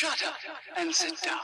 Shut 0.00 0.22
up 0.26 0.34
and 0.78 0.94
sit 0.94 1.12
down. 1.22 1.36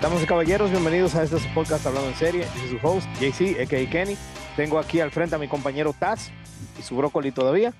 Damas 0.00 0.22
y 0.22 0.26
caballeros, 0.26 0.70
bienvenidos 0.70 1.14
a 1.14 1.24
este 1.24 1.36
podcast 1.54 1.84
Hablando 1.84 2.08
en 2.08 2.14
Serie. 2.14 2.44
Yo 2.44 2.60
soy 2.60 2.78
su 2.78 2.86
host, 2.86 3.06
JC, 3.20 3.60
a.k.a. 3.60 3.90
Kenny. 3.90 4.16
Tengo 4.56 4.78
aquí 4.78 5.00
al 5.00 5.10
frente 5.10 5.34
a 5.34 5.38
mi 5.38 5.48
compañero 5.48 5.92
Taz 5.92 6.30
y 6.78 6.82
su 6.82 6.96
brócoli 6.96 7.30
todavía. 7.30 7.74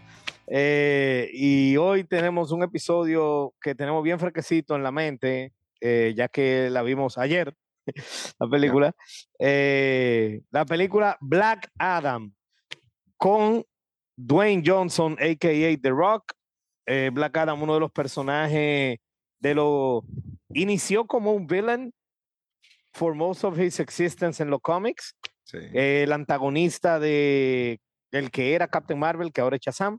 Eh, 0.46 1.30
y 1.32 1.78
hoy 1.78 2.04
tenemos 2.04 2.52
un 2.52 2.64
episodio 2.64 3.54
que 3.62 3.74
tenemos 3.74 4.02
bien 4.02 4.18
fresquecito 4.18 4.76
en 4.76 4.82
la 4.82 4.92
mente, 4.92 5.54
eh, 5.80 6.12
ya 6.14 6.28
que 6.28 6.68
la 6.68 6.82
vimos 6.82 7.16
ayer, 7.16 7.54
la 8.38 8.48
película. 8.48 8.94
Eh, 9.38 10.42
la 10.50 10.64
película 10.64 11.16
Black 11.20 11.68
Adam 11.78 12.32
con 13.16 13.64
Dwayne 14.16 14.62
Johnson, 14.64 15.16
a.k.a. 15.20 15.76
The 15.80 15.90
Rock. 15.90 16.32
Eh, 16.86 17.10
Black 17.12 17.36
Adam, 17.36 17.62
uno 17.62 17.74
de 17.74 17.80
los 17.80 17.92
personajes 17.92 18.98
de 19.40 19.54
lo... 19.54 20.04
Inició 20.54 21.06
como 21.06 21.32
un 21.32 21.46
villain 21.46 21.92
for 22.92 23.14
most 23.14 23.44
of 23.44 23.58
his 23.58 23.80
existence 23.80 24.42
en 24.42 24.50
los 24.50 24.60
cómics. 24.60 25.14
Sí. 25.44 25.58
el 25.74 26.12
antagonista 26.12 27.00
de 27.00 27.80
el 28.12 28.30
que 28.30 28.54
era 28.54 28.68
Captain 28.68 28.98
Marvel, 28.98 29.32
que 29.32 29.40
ahora 29.40 29.56
es 29.56 29.62
Shazam. 29.62 29.98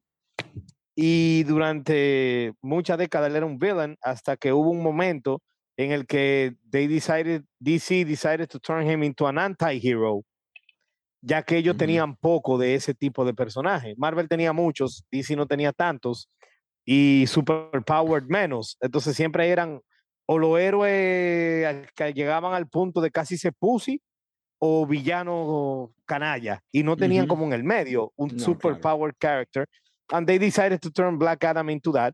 Y 0.96 1.44
durante 1.44 2.54
muchas 2.62 2.98
décadas 2.98 3.30
él 3.30 3.36
era 3.36 3.46
un 3.46 3.58
villain 3.58 3.98
hasta 4.02 4.38
que 4.38 4.54
hubo 4.54 4.70
un 4.70 4.82
momento 4.82 5.41
en 5.77 5.91
el 5.91 6.05
que 6.05 6.55
they 6.70 6.88
decided, 6.88 7.44
DC 7.59 8.05
decided 8.05 8.48
to 8.50 8.59
turn 8.59 8.88
him 8.90 9.04
into 9.04 9.27
an 9.27 9.38
anti-hero, 9.38 10.23
ya 11.22 11.41
que 11.44 11.58
ellos 11.58 11.77
tenían 11.77 12.16
poco 12.16 12.58
de 12.58 12.76
ese 12.76 12.93
tipo 12.93 13.26
de 13.26 13.34
personajes. 13.34 13.98
Marvel 13.98 14.27
tenía 14.27 14.54
muchos, 14.54 15.04
DC 15.12 15.35
no 15.35 15.46
tenía 15.48 15.71
tantos, 15.71 16.29
y 16.85 17.26
Superpowered 17.27 18.26
menos. 18.27 18.77
Entonces 18.82 19.16
siempre 19.16 19.49
eran 19.49 19.82
o 20.26 20.38
los 20.38 20.60
héroes 20.60 21.88
que 21.96 22.13
llegaban 22.13 22.54
al 22.54 22.68
punto 22.68 23.01
de 23.01 23.12
casi 23.12 23.38
se 23.38 23.51
pussy 23.51 24.01
o 24.60 24.85
villano 24.85 25.91
canalla 26.05 26.62
y 26.71 26.84
no 26.84 26.96
tenían 26.96 27.27
como 27.27 27.46
en 27.46 27.54
el 27.54 27.63
medio 27.63 28.13
un 28.16 28.29
No, 28.29 28.40
super 28.40 28.79
claro. 28.79 28.82
powered 28.82 29.16
character 29.20 29.68
and 30.10 30.26
they 30.26 30.38
decided 30.38 30.79
to 30.79 30.90
turn 30.90 31.18
Black 31.18 31.44
Adam 31.44 31.70
into 31.70 31.91
that. 31.91 32.13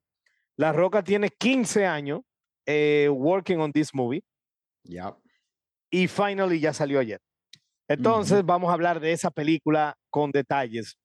La 0.58 0.72
Roca 0.72 1.04
tiene 1.04 1.30
15 1.30 1.86
años 1.86 2.22
eh, 2.66 3.08
working 3.12 3.58
on 3.60 3.72
this 3.72 3.94
movie 3.94 4.24
Ya. 4.84 5.16
y 5.92 6.08
finally 6.08 6.60
ya 6.60 6.74
salió 6.74 7.00
ayer. 7.00 7.20
Entonces 7.88 8.46
vamos 8.46 8.70
a 8.70 8.74
hablar 8.74 9.00
de 9.00 9.12
esa 9.12 9.32
película 9.32 9.96
con 10.12 10.32
detalles. 10.32 10.96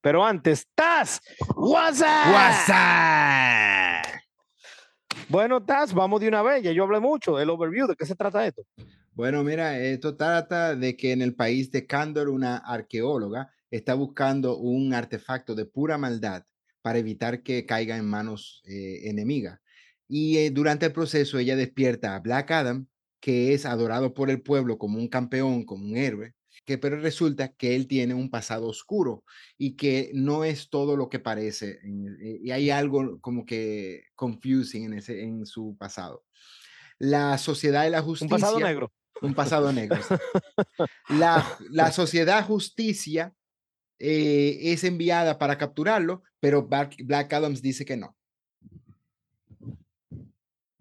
Pero 0.00 0.24
antes, 0.24 0.64
Taz, 0.76 1.20
what's 1.56 2.00
up? 2.00 2.06
Bueno, 5.28 5.62
Taz, 5.64 5.92
vamos 5.92 6.20
de 6.20 6.28
una 6.28 6.42
vez. 6.42 6.62
Ya 6.62 6.72
yo 6.72 6.84
hablé 6.84 7.00
mucho. 7.00 7.38
El 7.40 7.50
overview, 7.50 7.86
¿de 7.88 7.96
qué 7.96 8.06
se 8.06 8.14
trata 8.14 8.46
esto? 8.46 8.62
Bueno, 9.14 9.42
mira, 9.42 9.78
esto 9.78 10.16
trata 10.16 10.76
de 10.76 10.96
que 10.96 11.10
en 11.12 11.22
el 11.22 11.34
país 11.34 11.72
de 11.72 11.86
Kandor 11.86 12.28
una 12.28 12.58
arqueóloga 12.58 13.52
está 13.70 13.94
buscando 13.94 14.56
un 14.58 14.94
artefacto 14.94 15.54
de 15.56 15.64
pura 15.66 15.98
maldad 15.98 16.44
para 16.82 16.98
evitar 17.00 17.42
que 17.42 17.66
caiga 17.66 17.96
en 17.96 18.06
manos 18.08 18.62
eh, 18.64 19.08
enemigas. 19.10 19.58
Y 20.08 20.38
eh, 20.38 20.50
durante 20.50 20.86
el 20.86 20.92
proceso 20.92 21.38
ella 21.38 21.56
despierta 21.56 22.14
a 22.16 22.20
Black 22.20 22.50
Adam, 22.50 22.86
que 23.20 23.52
es 23.54 23.66
adorado 23.66 24.14
por 24.14 24.30
el 24.30 24.42
pueblo 24.42 24.78
como 24.78 24.98
un 24.98 25.08
campeón, 25.08 25.64
como 25.64 25.84
un 25.84 25.96
héroe, 25.96 26.34
que 26.64 26.78
pero 26.78 26.98
resulta 27.00 27.48
que 27.54 27.74
él 27.76 27.86
tiene 27.86 28.14
un 28.14 28.30
pasado 28.30 28.66
oscuro 28.68 29.24
y 29.56 29.76
que 29.76 30.10
no 30.14 30.44
es 30.44 30.70
todo 30.70 30.96
lo 30.96 31.08
que 31.08 31.18
parece. 31.18 31.80
eh, 32.22 32.40
y 32.42 32.50
hay 32.50 32.70
algo 32.70 33.20
como 33.20 33.44
que 33.46 34.02
confusing 34.14 34.84
en, 34.84 34.94
ese, 34.94 35.22
en 35.22 35.46
su 35.46 35.76
pasado. 35.78 36.24
La 36.98 37.38
sociedad 37.38 37.84
de 37.84 37.90
la 37.90 38.00
Un 38.00 38.06
justicia. 38.06 38.28
pasado 38.36 38.60
negro. 38.60 38.92
Un 39.22 39.34
pasado 39.34 39.72
negro. 39.72 39.98
La, 41.08 41.44
la 41.70 41.92
sociedad 41.92 42.44
justicia 42.44 43.34
eh, 43.98 44.58
es 44.72 44.84
enviada 44.84 45.38
para 45.38 45.58
capturarlo, 45.58 46.22
pero 46.40 46.66
Black, 46.66 46.96
Black 47.04 47.32
Adams 47.32 47.62
dice 47.62 47.84
que 47.84 47.96
no. 47.96 48.16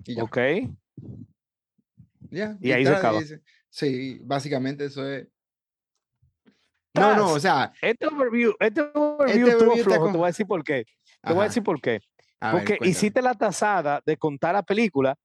Y 0.08 0.16
ya. 0.16 0.24
Ok. 0.24 0.38
ya, 2.32 2.58
y 2.62 2.72
ahí 2.72 2.86
se 2.86 2.96
acaba. 2.96 3.20
sí, 3.70 4.20
básicamente 4.24 4.86
eso 4.86 5.08
es. 5.08 5.28
No, 6.94 7.16
no, 7.16 7.34
o 7.34 7.40
sea, 7.40 7.72
Este 7.82 8.08
overview, 8.08 8.56
este 8.60 8.82
overview 8.82 9.28
Este 9.28 9.52
estuvo 9.52 9.66
overview 9.74 9.84
flojo. 9.84 10.00
con- 10.02 10.12
Te 10.14 10.18
voy 10.18 10.26
a 10.26 10.28
decir 10.28 10.48
por 10.48 10.64
qué. 10.64 10.86
Te 11.22 11.34
voy 11.34 11.42
a 11.42 11.48
decir 11.48 11.64
por 11.64 11.80
qué. 11.82 12.00
a 12.40 12.52
Porque 12.52 12.78
hiciste 12.82 13.22
la 13.22 13.36
tasada 13.36 14.02
de 14.06 14.18
contar 14.18 14.54
la 14.56 14.64
película, 14.64 15.16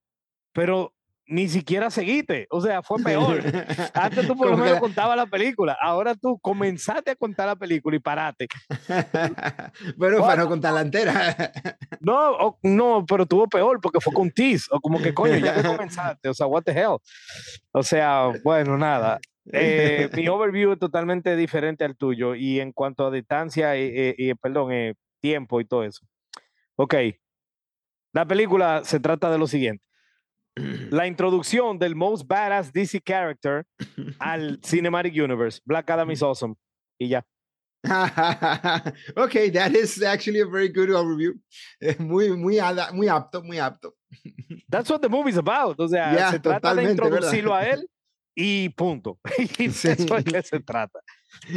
pero 0.52 0.92
ni 1.26 1.48
siquiera 1.48 1.90
seguiste. 1.90 2.46
O 2.50 2.60
sea, 2.60 2.82
fue 2.82 3.02
peor. 3.02 3.40
Antes 3.94 4.26
tú 4.26 4.36
por 4.36 4.50
lo 4.50 4.56
menos 4.56 4.80
contabas 4.80 5.16
la 5.16 5.26
película. 5.26 5.76
Ahora 5.80 6.14
tú 6.14 6.38
comenzaste 6.40 7.12
a 7.12 7.16
contar 7.16 7.46
la 7.46 7.56
película 7.56 7.96
y 7.96 8.00
paraste. 8.00 8.48
bueno, 9.96 10.20
para 10.20 10.42
no 10.42 10.48
contar 10.48 10.74
la 10.74 10.82
entera. 10.82 11.36
No, 12.00 12.58
no, 12.64 13.06
pero 13.06 13.26
tuvo 13.26 13.46
peor 13.46 13.80
porque 13.80 14.00
fue 14.00 14.12
con 14.12 14.28
tease. 14.32 14.66
O 14.72 14.80
como 14.80 15.00
que 15.00 15.14
coño, 15.14 15.36
ya 15.36 15.54
que 15.54 15.62
comenzaste. 15.62 16.28
O 16.28 16.34
sea, 16.34 16.46
what 16.46 16.64
the 16.64 16.72
hell. 16.72 16.96
O 17.70 17.82
sea, 17.84 18.32
bueno, 18.42 18.76
nada. 18.76 19.20
Eh, 19.52 20.10
mi 20.14 20.26
overview 20.26 20.72
es 20.72 20.80
totalmente 20.80 21.36
diferente 21.36 21.84
al 21.84 21.96
tuyo 21.96 22.34
y 22.34 22.58
en 22.58 22.72
cuanto 22.72 23.06
a 23.06 23.10
distancia 23.12 23.76
y, 23.76 24.14
y, 24.18 24.34
perdón, 24.34 24.72
eh, 24.72 24.94
tiempo 25.20 25.60
y 25.60 25.64
todo 25.64 25.84
eso. 25.84 26.04
Ok. 26.74 26.94
La 28.12 28.26
película 28.26 28.82
se 28.84 28.98
trata 28.98 29.30
de 29.30 29.38
lo 29.38 29.46
siguiente. 29.46 29.84
La 30.56 31.06
introducción 31.06 31.78
del 31.78 31.94
most 31.94 32.26
badass 32.26 32.72
DC 32.72 33.00
character 33.04 33.64
al 34.18 34.60
Cinematic 34.62 35.14
Universe. 35.14 35.60
Black 35.64 35.88
Adam 35.90 36.10
is 36.10 36.22
awesome. 36.22 36.54
Y 36.98 37.08
ya. 37.08 37.24
okay, 39.16 39.50
that 39.50 39.74
is 39.74 40.00
actually 40.02 40.40
a 40.40 40.46
very 40.46 40.68
good 40.68 40.90
overview. 40.90 41.32
Muy, 41.98 42.30
muy, 42.30 42.60
muy 42.92 43.08
apto, 43.08 43.42
muy 43.42 43.58
apto. 43.58 43.94
That's 44.68 44.88
what 44.88 45.00
the 45.00 45.08
movie's 45.08 45.36
about. 45.36 45.80
O 45.80 45.88
sea, 45.88 46.14
Ya, 46.14 46.30
se 46.30 46.38
trata 46.38 46.74
de 46.74 46.82
totalmente, 46.82 47.02
¿verdad? 47.02 47.16
introducirlo 47.16 47.54
a 47.54 47.66
él 47.66 47.88
y 48.36 48.68
punto. 48.70 49.18
Y 49.38 49.46
de 49.46 49.92
eso 49.92 50.16
es 50.16 50.24
que 50.24 50.42
se 50.42 50.60
trata. 50.60 51.00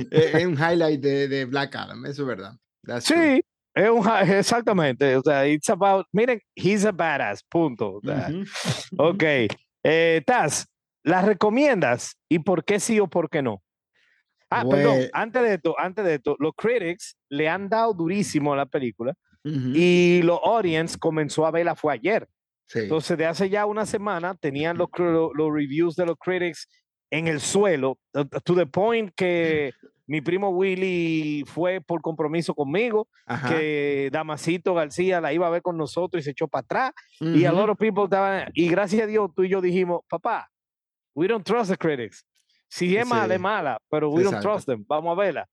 Es 0.09 0.45
un 0.45 0.53
highlight 0.57 1.01
de, 1.01 1.27
de 1.27 1.45
Black 1.45 1.75
Adam, 1.75 2.05
eso 2.05 2.23
es 2.23 2.27
verdad. 2.27 2.53
That's 2.83 3.05
true. 3.05 3.41
Es 3.75 3.89
un, 3.89 4.07
exactamente. 4.29 5.15
O 5.17 5.21
sea, 5.21 5.45
it's 5.47 5.69
about, 5.69 6.05
miren, 6.13 6.39
he's 6.55 6.85
a 6.85 6.91
badass, 6.91 7.43
punto. 7.49 7.95
O 7.95 8.01
sea, 8.01 8.29
Ujú. 8.29 8.45
Ok. 8.97 9.23
Eh, 9.83 10.21
Taz, 10.25 10.65
¿las 11.03 11.25
recomiendas? 11.25 12.15
¿Y 12.29 12.39
por 12.39 12.63
qué 12.63 12.79
sí 12.79 12.99
o 12.99 13.07
por 13.07 13.29
qué 13.29 13.41
no? 13.41 13.61
Ah, 14.49 14.63
perdón, 14.69 14.99
antes 15.11 15.41
de 15.41 15.53
esto, 15.55 15.75
antes 15.77 16.05
de 16.05 16.15
esto, 16.15 16.35
los 16.39 16.53
critics 16.55 17.17
le 17.29 17.49
han 17.49 17.67
dado 17.67 17.93
durísimo 17.93 18.53
a 18.53 18.55
la 18.57 18.65
película 18.65 19.13
Ujú. 19.43 19.71
y 19.75 20.21
los 20.23 20.39
audience 20.43 20.97
comenzó 20.97 21.45
a 21.45 21.51
verla 21.51 21.75
fue 21.75 21.93
ayer. 21.93 22.27
Sí. 22.67 22.79
Entonces, 22.79 23.17
de 23.17 23.25
hace 23.25 23.49
ya 23.49 23.65
una 23.65 23.85
semana 23.85 24.35
tenían 24.35 24.77
los, 24.77 24.87
cr- 24.87 25.11
lo- 25.11 25.33
los 25.33 25.51
reviews 25.53 25.95
de 25.95 26.05
los 26.05 26.15
critics 26.17 26.67
en 27.11 27.27
el 27.27 27.39
suelo, 27.41 27.99
uh, 28.13 28.23
to 28.43 28.55
the 28.55 28.65
point 28.65 29.11
que 29.15 29.73
mi 30.07 30.21
primo 30.21 30.49
Willy 30.49 31.43
fue 31.47 31.81
por 31.81 32.01
compromiso 32.01 32.53
conmigo, 32.53 33.07
Ajá. 33.25 33.49
que 33.49 34.09
Damasito 34.11 34.73
García 34.73 35.19
la 35.21 35.33
iba 35.33 35.47
a 35.47 35.49
ver 35.49 35.61
con 35.61 35.77
nosotros 35.77 36.21
y 36.21 36.23
se 36.23 36.31
echó 36.31 36.47
para 36.47 36.61
atrás. 36.61 36.91
Y 37.19 37.45
a 37.45 37.51
lot 37.51 37.69
of 37.69 37.77
people 37.77 38.03
estaban, 38.03 38.49
y 38.53 38.67
gracias 38.69 39.03
a 39.03 39.07
Dios 39.07 39.29
tú 39.35 39.43
y 39.43 39.49
yo 39.49 39.61
dijimos, 39.61 40.01
papá, 40.07 40.49
we 41.15 41.27
don't 41.27 41.45
trust 41.45 41.71
the 41.71 41.77
critics. 41.77 42.25
Si 42.67 42.95
es 42.97 43.07
mala, 43.07 43.27
Sí. 43.27 43.33
es 43.33 43.39
mala, 43.39 43.79
pero 43.89 44.09
we 44.09 44.23
don't 44.23 44.41
trust 44.41 44.67
them. 44.67 44.83
Vamos 44.87 45.17
a 45.17 45.21
verla. 45.21 45.47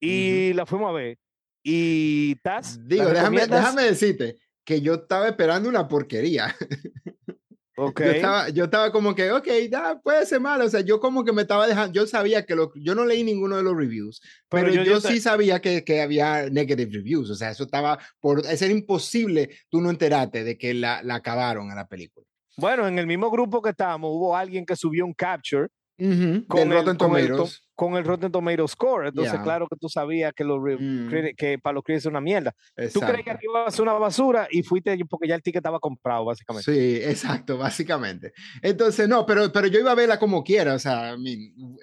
Y 0.00 0.52
la 0.54 0.64
fuimos 0.64 0.90
a 0.90 0.92
ver. 0.92 1.18
Y 1.62 2.36
¿la 2.44 2.62
Digo, 2.86 3.06
déjame, 3.06 3.46
déjame 3.46 3.82
decirte 3.82 4.36
que 4.64 4.80
yo 4.80 4.94
estaba 4.94 5.28
esperando 5.28 5.68
una 5.68 5.88
porquería. 5.88 6.54
Ok. 7.80 8.00
Yo, 8.00 8.10
estaba, 8.10 8.48
yo 8.48 8.64
estaba 8.64 8.90
como 8.92 9.14
que, 9.14 9.30
ok, 9.30 9.46
da, 9.70 10.00
puede 10.00 10.26
ser 10.26 10.40
malo. 10.40 10.64
O 10.64 10.68
sea, 10.68 10.80
yo 10.80 10.98
como 10.98 11.24
que 11.24 11.32
me 11.32 11.42
estaba 11.42 11.66
dejando, 11.66 11.92
yo 11.92 12.06
sabía 12.06 12.44
que 12.44 12.56
lo, 12.56 12.72
yo 12.74 12.94
no 12.96 13.04
leí 13.04 13.22
ninguno 13.22 13.56
de 13.56 13.62
los 13.62 13.76
reviews, 13.76 14.20
Pero 14.48 14.64
pero, 14.66 14.74
yo- 14.74 14.82
yo, 14.82 14.92
yo 14.94 15.00
sí 15.00 15.20
sabía 15.20 15.60
que, 15.60 15.84
que 15.84 16.00
había 16.02 16.50
negative 16.50 16.90
reviews. 16.92 17.30
O 17.30 17.34
sea, 17.36 17.50
eso 17.50 17.62
estaba 17.64 17.98
por, 18.20 18.44
es 18.44 18.60
era 18.62 18.72
imposible 18.72 19.50
tú 19.68 19.80
no 19.80 19.90
enterarte 19.90 20.42
de 20.42 20.58
que 20.58 20.74
la, 20.74 21.02
la 21.04 21.16
acabaron 21.16 21.70
a 21.70 21.74
la 21.76 21.86
película. 21.86 22.26
Bueno, 22.56 22.88
en 22.88 22.98
el 22.98 23.06
mismo 23.06 23.30
grupo 23.30 23.62
que 23.62 23.70
estábamos, 23.70 24.10
hubo 24.12 24.36
alguien 24.36 24.66
que 24.66 24.74
subió 24.74 25.06
un 25.06 25.14
capture 25.14 25.68
Ujú, 25.98 26.46
con 26.46 26.60
del 26.60 26.68
el, 26.72 26.74
Rotten 26.78 26.96
con, 26.96 27.16
el, 27.16 27.26
to- 27.26 27.32
Tomatoes. 27.34 27.62
con 27.74 27.94
el 27.96 28.04
Rotten 28.04 28.30
Tomatoes 28.32 28.70
score. 28.70 29.08
Entonces, 29.08 29.32
Ya. 29.34 29.42
claro 29.42 29.66
que 29.68 29.76
tú 29.76 29.88
sabías 29.88 30.32
que, 30.32 30.44
los 30.44 30.60
Mm. 30.60 31.08
que 31.36 31.58
para 31.60 31.74
los 31.74 31.82
críticos 31.82 32.02
es 32.06 32.10
una 32.10 32.20
mierda. 32.20 32.52
Tú 32.52 33.00
creías 33.00 33.18
Exacto. 33.18 33.38
que 33.40 33.46
iba 33.46 33.66
a 33.66 33.70
ser 33.70 33.82
una 33.82 33.92
basura 33.94 34.46
y 34.50 34.62
fuiste 34.62 34.96
porque 35.10 35.26
ya 35.28 35.34
el 35.34 35.42
ticket 35.42 35.58
estaba 35.58 35.80
comprado, 35.80 36.24
básicamente. 36.24 36.72
Sí, 36.72 36.96
exacto, 37.02 37.58
básicamente. 37.58 38.32
Entonces, 38.62 39.08
no, 39.08 39.26
pero, 39.26 39.50
pero 39.52 39.66
yo 39.66 39.80
iba 39.80 39.90
a 39.90 39.96
verla 39.96 40.18
como 40.18 40.44
quiera, 40.44 40.74
o 40.74 40.78
sea, 40.78 41.16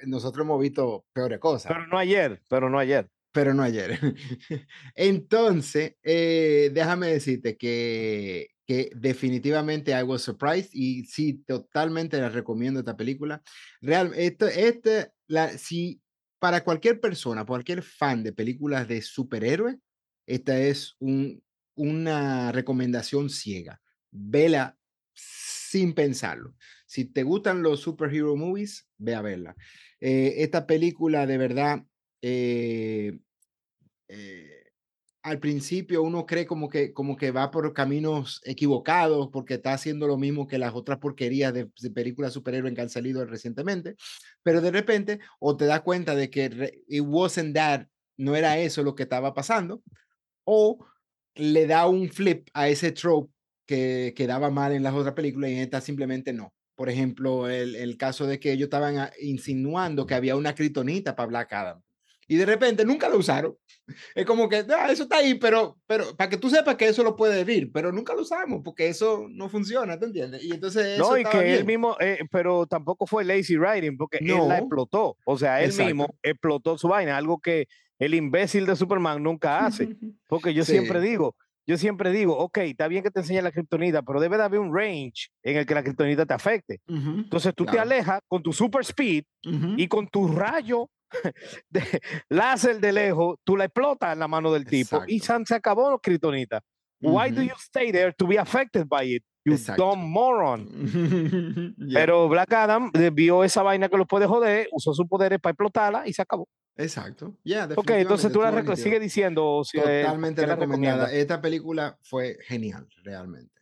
nosotros 0.06 0.46
hemos 0.46 0.62
visto 0.62 1.06
peores 1.12 1.40
cosas, 1.40 1.72
Pero 1.72 1.86
no 1.88 1.98
ayer, 1.98 2.42
pero 2.50 2.70
no 2.70 2.80
ayer. 2.80 3.10
pero 3.34 3.54
no 3.54 3.64
ayer. 3.64 4.00
Entonces, 4.96 5.96
eh, 6.04 6.72
déjame 6.74 7.08
decirte 7.08 7.58
que, 7.58 8.48
que 8.66 8.90
definitivamente 8.96 9.92
I 9.92 10.04
was 10.04 10.24
surprised 10.24 10.70
y 10.74 11.06
sí, 11.06 11.44
totalmente 11.46 12.20
la 12.20 12.30
recomiendo 12.30 12.80
esta 12.80 12.98
película. 12.98 13.42
Real, 13.82 14.12
esto, 14.16 14.48
este, 14.48 15.12
la, 15.28 15.58
si 15.58 16.02
para 16.40 16.64
cualquier 16.64 17.00
persona, 17.00 17.46
cualquier 17.46 17.82
fan 17.82 18.24
de 18.24 18.34
películas 18.34 18.88
de 18.88 19.02
superhéroes, 19.02 19.78
esta 20.28 20.60
es 20.60 20.96
un, 21.00 21.44
una 21.76 22.52
recomendación 22.52 23.30
ciega. 23.30 23.82
Vela 24.12 24.78
sin 25.14 25.94
pensarlo. 25.94 26.56
Si 26.86 27.06
te 27.06 27.24
gustan 27.24 27.62
los 27.62 27.82
superhero 27.82 28.36
movies, 28.36 28.88
ve 28.98 29.16
a 29.16 29.22
verla. 29.22 29.56
Eh, 30.00 30.36
esta 30.38 30.68
película 30.68 31.26
de 31.26 31.38
verdad, 31.38 31.84
eh, 32.22 33.20
eh, 34.08 34.65
al 35.26 35.40
principio 35.40 36.04
uno 36.04 36.28
cree 36.28 36.46
como 36.46 36.70
que, 36.70 36.94
como 36.94 37.18
que 37.18 37.32
va 37.32 37.50
por 37.50 37.74
caminos 37.74 38.42
equivocados 38.44 39.30
porque 39.32 39.56
está 39.56 39.74
haciendo 39.74 40.06
lo 40.06 40.18
mismo 40.18 40.46
que 40.46 40.60
las 40.60 40.76
otras 40.76 41.00
porquerías 41.00 41.52
de, 41.52 41.66
películas 41.90 42.32
superhéroes 42.32 42.76
que 42.76 42.82
han 42.82 42.92
salido 42.92 43.26
recientemente, 43.26 43.96
pero 44.44 44.62
de 44.62 44.70
repente 44.70 45.20
o 45.40 45.58
te 45.58 45.66
das 45.66 45.82
cuenta 45.82 46.14
de 46.14 46.30
que 46.30 46.84
it 46.88 47.02
wasn't 47.04 47.56
that, 47.56 47.88
no 48.18 48.36
era 48.36 48.60
eso 48.60 48.84
lo 48.84 48.94
que 48.94 49.02
estaba 49.04 49.34
pasando, 49.34 49.82
o 50.44 50.86
le 51.34 51.66
da 51.66 51.88
un 51.88 52.10
flip 52.10 52.48
a 52.54 52.70
ese 52.70 52.92
trope 52.92 53.34
que 53.66 54.14
quedaba 54.16 54.52
mal 54.52 54.74
en 54.74 54.84
las 54.84 54.94
otras 54.94 55.16
películas 55.16 55.50
y 55.50 55.56
en 55.56 55.62
esta 55.62 55.82
simplemente 55.82 56.34
no. 56.34 56.54
Por 56.76 56.90
ejemplo, 56.90 57.50
el, 57.50 57.76
el 57.76 57.98
caso 57.98 58.28
de 58.28 58.40
que 58.40 58.52
ellos 58.52 58.66
estaban 58.66 59.00
ah, 59.00 59.12
insinuando 59.20 60.06
que 60.06 60.14
había 60.14 60.36
una 60.36 60.54
kritonita 60.54 61.16
para 61.16 61.28
Black 61.28 61.54
Adam. 61.54 61.85
Y 62.28 62.38
de 62.38 62.46
repente 62.46 62.86
nunca 62.86 63.08
lo 63.10 63.18
usaron. 63.18 63.56
Es 64.16 64.26
como 64.26 64.50
que 64.50 64.66
"Ah, 64.76 64.92
eso 64.92 65.04
está 65.04 65.18
ahí, 65.18 65.36
pero, 65.36 65.78
pero 65.88 66.16
para 66.18 66.30
que 66.30 66.38
tú 66.38 66.50
sepas 66.50 66.76
que 66.76 66.88
eso 66.88 67.04
lo 67.04 67.16
puede 67.16 67.42
herir, 67.42 67.72
pero 67.72 67.92
nunca 67.92 68.14
lo 68.16 68.22
usamos 68.22 68.62
porque 68.64 68.88
eso 68.88 69.26
no 69.30 69.50
funciona, 69.50 70.00
¿te 70.00 70.06
entiendes? 70.08 70.44
Y 70.44 70.52
entonces 70.54 70.86
eso 70.88 71.12
No, 71.12 71.18
y 71.18 71.24
que 71.24 71.38
él 71.40 71.46
bien. 71.46 71.66
mismo, 71.68 71.96
eh, 72.00 72.20
pero 72.32 72.66
tampoco 72.68 73.06
fue 73.06 73.24
lazy 73.26 73.58
writing, 73.58 73.98
porque 73.98 74.18
él 74.26 74.48
la 74.48 74.58
No. 74.58 74.60
explotó. 74.60 75.18
O 75.26 75.38
sea, 75.38 75.62
él 75.64 75.74
mismo 75.74 76.04
Exacto. 76.06 76.20
explotó 76.24 76.78
su 76.78 76.88
vaina, 76.88 77.18
algo 77.18 77.40
que 77.40 77.68
el 78.00 78.14
imbécil 78.16 78.66
de 78.66 78.76
Superman 78.76 79.22
nunca 79.24 79.66
hace. 79.66 79.90
Porque 80.28 80.54
yo 80.56 80.66
siempre 80.66 81.00
Sí. 81.02 81.08
digo, 81.08 81.36
yo 81.68 81.78
siempre 81.78 82.12
digo, 82.12 82.36
ok, 82.38 82.58
está 82.60 82.88
bien 82.88 83.04
que 83.04 83.12
te 83.12 83.20
enseñe 83.22 83.42
la 83.44 83.52
kriptonita, 83.52 84.02
pero 84.02 84.20
debe 84.20 84.38
de 84.38 84.44
haber 84.44 84.60
un 84.60 84.76
range 84.76 85.30
en 85.44 85.58
el 85.58 85.66
que 85.68 85.76
la 85.76 85.84
kriptonita 85.84 86.26
te 86.26 86.34
afecte. 86.34 86.80
Ujú, 86.88 87.10
Entonces 87.20 87.54
tú 87.56 87.64
te 87.66 87.72
Claro. 87.74 87.84
alejas 87.84 88.20
con 88.28 88.42
tu 88.44 88.52
super 88.52 88.82
speed 88.82 89.24
ujú. 89.46 89.76
y 89.78 89.88
con 89.88 90.08
tu 90.08 90.28
rayo 90.28 90.90
de 91.70 92.02
láser 92.30 92.80
de 92.80 92.92
lejos, 92.92 93.38
tú 93.44 93.56
la 93.58 93.66
explotas 93.66 94.14
en 94.14 94.20
la 94.20 94.28
mano 94.28 94.52
del 94.52 94.66
tipo 94.66 95.04
y 95.08 95.18
Exacto. 95.18 95.26
san- 95.26 95.46
se 95.46 95.56
acabó 95.56 96.00
kriptonita. 96.00 96.62
Why 97.02 97.30
do 97.30 97.42
you 97.44 97.54
stay 97.60 97.92
there 97.92 98.14
to 98.14 98.26
be 98.26 98.38
affected 98.40 98.88
by 98.88 99.16
it? 99.16 99.24
You 99.44 99.54
Exacto. 99.54 99.84
dumb 99.92 100.10
moron. 100.10 100.68
Ya, 101.78 102.00
Pero 102.00 102.28
Black 102.28 102.52
Adam 102.54 102.90
eh, 102.96 103.12
vio 103.14 103.44
esa 103.44 103.62
vaina 103.62 103.90
que 103.90 103.98
lo 103.98 104.06
puede 104.08 104.26
joder, 104.26 104.68
usó 104.72 104.94
sus 104.94 105.08
poderes 105.08 105.40
para 105.40 105.52
explotarla 105.52 106.08
y 106.08 106.14
se 106.14 106.22
acabó. 106.24 106.48
Exacto. 106.78 107.38
Ya, 107.44 107.70
Ok, 107.76 107.92
entonces 107.92 108.32
tú 108.32 108.42
la 108.42 108.76
sigue 108.76 109.00
diciendo 109.00 109.62
si, 109.64 109.78
eh, 109.78 110.02
Totalmente 110.04 110.46
recomendada. 110.46 111.12
Esta 111.12 111.42
película 111.42 111.98
fue 112.04 112.38
genial, 112.48 112.88
realmente. 113.04 113.54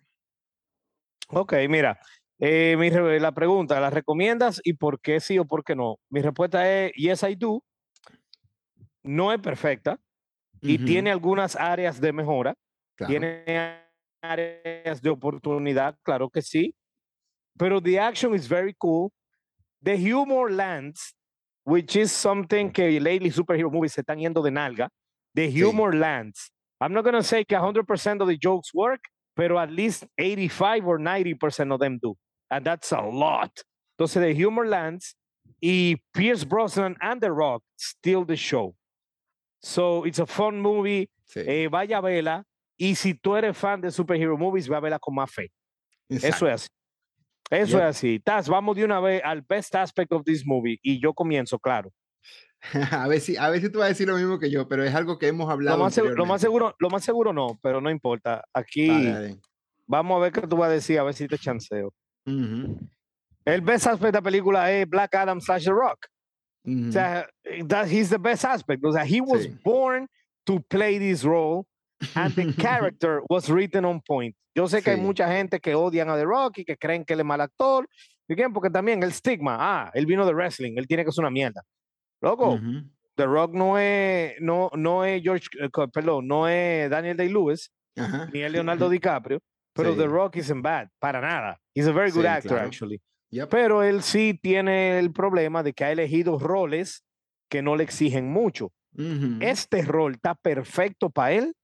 Ok, 1.30 1.54
mira, 1.70 2.00
eh, 2.46 2.76
mi 2.78 2.90
la 3.20 3.32
pregunta, 3.32 3.80
¿la 3.80 3.90
recomiendas 3.90 4.60
y 4.66 4.74
por 4.74 5.00
qué 5.00 5.22
sí 5.22 5.40
o 5.40 5.46
por 5.46 5.64
qué 5.64 5.76
no? 5.76 5.98
Mi 6.10 6.22
respuesta 6.22 6.70
es 6.70 6.92
yes, 6.94 7.24
I 7.24 7.36
do. 7.36 7.64
No 9.04 9.32
es 9.32 9.40
perfecta 9.40 9.98
y 10.62 10.76
Ujú, 10.76 10.86
tiene 10.86 11.12
algunas 11.12 11.56
áreas 11.56 12.02
de 12.02 12.12
mejora, 12.12 12.54
claro. 12.96 13.12
tiene 13.12 13.82
áreas 14.22 15.02
de 15.02 15.10
oportunidad, 15.10 15.98
claro 16.04 16.30
que 16.30 16.42
sí, 16.42 16.76
pero 17.58 17.82
the 17.82 17.98
action 18.00 18.36
is 18.36 18.48
very 18.50 18.74
cool. 18.74 19.10
The 19.82 19.96
humor 19.98 20.52
lands, 20.52 21.16
which 21.66 21.96
is 21.96 22.12
something 22.12 22.72
que 22.72 23.00
lately 23.00 23.32
superhero 23.32 23.72
movies 23.72 23.94
se 23.94 24.02
están 24.02 24.20
yendo 24.20 24.42
de 24.42 24.52
nalga. 24.52 24.90
The 25.34 25.50
Sí. 25.50 25.62
humor 25.62 25.96
lands. 25.96 26.52
I'm 26.82 26.92
not 26.94 27.04
going 27.06 27.16
to 27.16 27.24
say 27.24 27.46
que 27.46 27.56
100% 27.58 28.22
of 28.22 28.28
the 28.28 28.38
jokes 28.38 28.74
work, 28.74 29.02
pero 29.34 29.60
at 29.60 29.70
least 29.72 30.06
85 30.18 30.86
or 30.86 31.00
90% 31.00 31.72
of 31.72 31.80
them 31.80 32.00
do. 32.02 32.18
And 32.56 32.66
that's 32.66 32.92
a 32.92 33.02
lot. 33.02 33.52
Entonces, 33.98 34.22
the 34.22 34.34
humor 34.34 34.66
lands 34.68 35.16
y 35.62 35.96
Pierce 36.14 36.44
Brosnan 36.46 36.96
and 37.02 37.22
The 37.22 37.32
Rock 37.32 37.64
steal 37.78 38.26
the 38.26 38.36
show. 38.36 38.76
So, 39.62 40.06
it's 40.06 40.20
a 40.20 40.26
fun 40.26 40.60
movie. 40.60 41.10
Sí, 41.26 41.40
Eh, 41.48 41.68
vaya 41.70 41.98
a 41.98 42.02
verla. 42.02 42.44
Y 42.78 42.96
si 42.96 43.14
tú 43.14 43.36
eres 43.36 43.58
fan 43.58 43.82
de 43.82 43.92
superhero 43.92 44.38
movies, 44.38 44.70
va 44.70 44.78
a 44.78 44.82
verla 44.82 45.00
con 45.00 45.16
más 45.16 45.32
fe. 45.32 45.52
Eso 46.10 46.48
es 46.48 46.54
así. 46.54 46.68
Eso 47.50 47.78
es 47.78 47.84
así. 47.84 48.20
Taz, 48.20 48.50
vamos 48.50 48.76
de 48.76 48.84
una 48.84 49.00
vez 49.00 49.22
al 49.24 49.42
best 49.42 49.74
aspect 49.76 50.12
of 50.12 50.24
this 50.26 50.46
movie. 50.46 50.80
Y 50.82 51.00
yo 51.00 51.14
comienzo, 51.14 51.58
claro. 51.60 51.92
A 52.92 53.08
ver, 53.08 53.20
si, 53.20 53.36
a 53.36 53.50
ver 53.50 53.60
si 53.62 53.70
tú 53.70 53.80
vas 53.80 53.88
a 53.88 53.90
decir 53.90 54.08
lo 54.08 54.16
mismo 54.16 54.40
que 54.40 54.50
yo, 54.50 54.68
pero 54.68 54.84
es 54.84 54.96
algo 54.96 55.18
que 55.20 55.28
hemos 55.28 55.48
Lo 55.48 55.52
hablado. 55.52 55.78
más, 55.80 55.98
lo 55.98 56.26
más 56.26 56.40
seguro, 56.42 56.74
lo 56.80 56.90
más 56.90 57.04
seguro 57.04 57.34
no, 57.34 57.60
pero 57.62 57.82
no 57.82 57.90
importa. 57.90 58.44
Aquí 58.54 58.88
vamos 59.86 60.16
a 60.18 60.20
ver 60.22 60.32
qué 60.32 60.42
tú 60.48 60.56
vas 60.58 60.70
a 60.70 60.74
decir, 60.74 60.98
a 60.98 61.04
ver 61.04 61.14
si 61.14 61.28
te 61.28 61.38
chanceo. 61.38 61.94
Ujú, 62.26 62.80
El 63.46 63.62
best 63.62 63.88
aspect 63.88 64.14
de 64.14 64.18
la 64.20 64.22
película 64.22 64.72
es 64.72 64.88
Black 64.88 65.14
Adam 65.16 65.42
slash 65.42 65.66
The 65.66 65.72
Rock. 65.72 66.08
ujú. 66.66 66.90
O 66.90 66.92
sea, 66.92 67.28
that 67.68 67.88
he's 67.88 68.10
the 68.10 68.18
best 68.18 68.46
aspect. 68.46 68.84
O 68.86 68.92
sea, 68.94 69.04
he 69.06 69.20
was 69.22 69.44
Sí. 69.44 69.58
born 69.64 70.08
to 70.46 70.60
play 70.70 70.98
this 71.00 71.24
role 71.24 71.66
and 72.16 72.34
the 72.36 72.54
character 72.58 73.22
was 73.30 73.50
written 73.50 73.84
on 73.86 74.02
point. 74.02 74.36
Yo 74.56 74.68
sé 74.68 74.82
que 74.82 74.92
hay 74.92 74.98
Sí. 74.98 75.02
mucha 75.04 75.28
gente 75.28 75.60
que 75.60 75.74
odian 75.76 76.10
a 76.10 76.16
The 76.16 76.26
Rock 76.26 76.60
y 76.60 76.66
que 76.66 76.78
creen 76.78 77.04
que 77.04 77.14
él 77.14 77.20
es 77.22 77.26
mal 77.26 77.42
actor. 77.42 77.88
¿Y 78.30 78.36
quién? 78.36 78.54
Porque 78.54 78.70
también 78.70 79.04
el 79.04 79.12
stigma, 79.12 79.58
ah, 79.60 79.92
él 79.94 80.06
vino 80.06 80.26
de 80.26 80.34
wrestling, 80.34 80.74
él 80.78 80.88
tiene 80.88 81.04
que 81.04 81.12
ser 81.12 81.24
una 81.24 81.30
mierda. 81.32 81.62
Loco, 82.22 82.54
Ujú, 82.54 82.84
The 83.16 83.26
Rock 83.26 83.54
no 83.54 83.78
es, 83.78 84.40
no, 84.40 84.70
no 84.76 85.04
es 85.04 85.22
George, 85.22 85.48
eh, 85.60 85.70
perdón, 85.92 86.28
no 86.28 86.48
es 86.48 86.90
Daniel 86.90 87.18
Day-Lewis, 87.18 87.70
ni 88.32 88.42
es 88.42 88.52
Leonardo 88.52 88.88
DiCaprio, 88.90 89.40
pero 89.74 89.94
Sí. 89.94 89.98
The 90.00 90.08
Rock 90.08 90.38
isn't 90.38 90.62
bad, 90.64 90.90
para 91.00 91.20
nada. 91.22 91.60
He's 91.76 91.88
a 91.88 91.92
very 91.92 92.12
good 92.12 92.22
Sí, 92.22 92.28
actor, 92.28 92.52
claro. 92.52 92.68
actually. 92.68 93.02
Yep, 93.32 93.50
Pero 93.50 93.82
él 93.84 94.04
sí 94.04 94.40
tiene 94.42 95.00
el 95.00 95.12
problema 95.12 95.64
de 95.64 95.74
que 95.74 95.84
ha 95.86 95.92
elegido 95.92 96.38
roles 96.38 97.04
que 97.50 97.62
no 97.64 97.76
le 97.76 97.84
exigen 97.84 98.32
mucho. 98.32 98.72
Este 99.42 99.82
rol 99.82 100.14
está 100.14 100.36
perfecto 100.36 101.10
para 101.10 101.32
él 101.34 101.56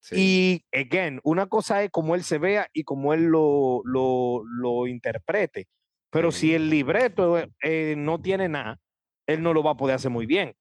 sí, 0.00 0.64
y, 0.72 0.78
again, 0.78 1.20
una 1.22 1.46
cosa 1.46 1.82
es 1.82 1.90
cómo 1.90 2.14
él 2.14 2.22
se 2.22 2.38
vea 2.38 2.66
y 2.72 2.84
cómo 2.84 3.12
él 3.12 3.24
lo, 3.26 3.82
lo, 3.84 4.42
lo 4.44 4.86
interprete. 4.86 5.66
Pero 6.10 6.32
si 6.32 6.54
el 6.54 6.70
libreto 6.70 7.38
eh, 7.62 7.94
no 7.98 8.22
tiene 8.22 8.48
nada, 8.48 8.78
él 9.26 9.42
no 9.42 9.52
lo 9.52 9.62
va 9.62 9.72
a 9.72 9.76
poder 9.76 9.96
hacer 9.96 10.10
muy 10.10 10.24
bien. 10.24 10.54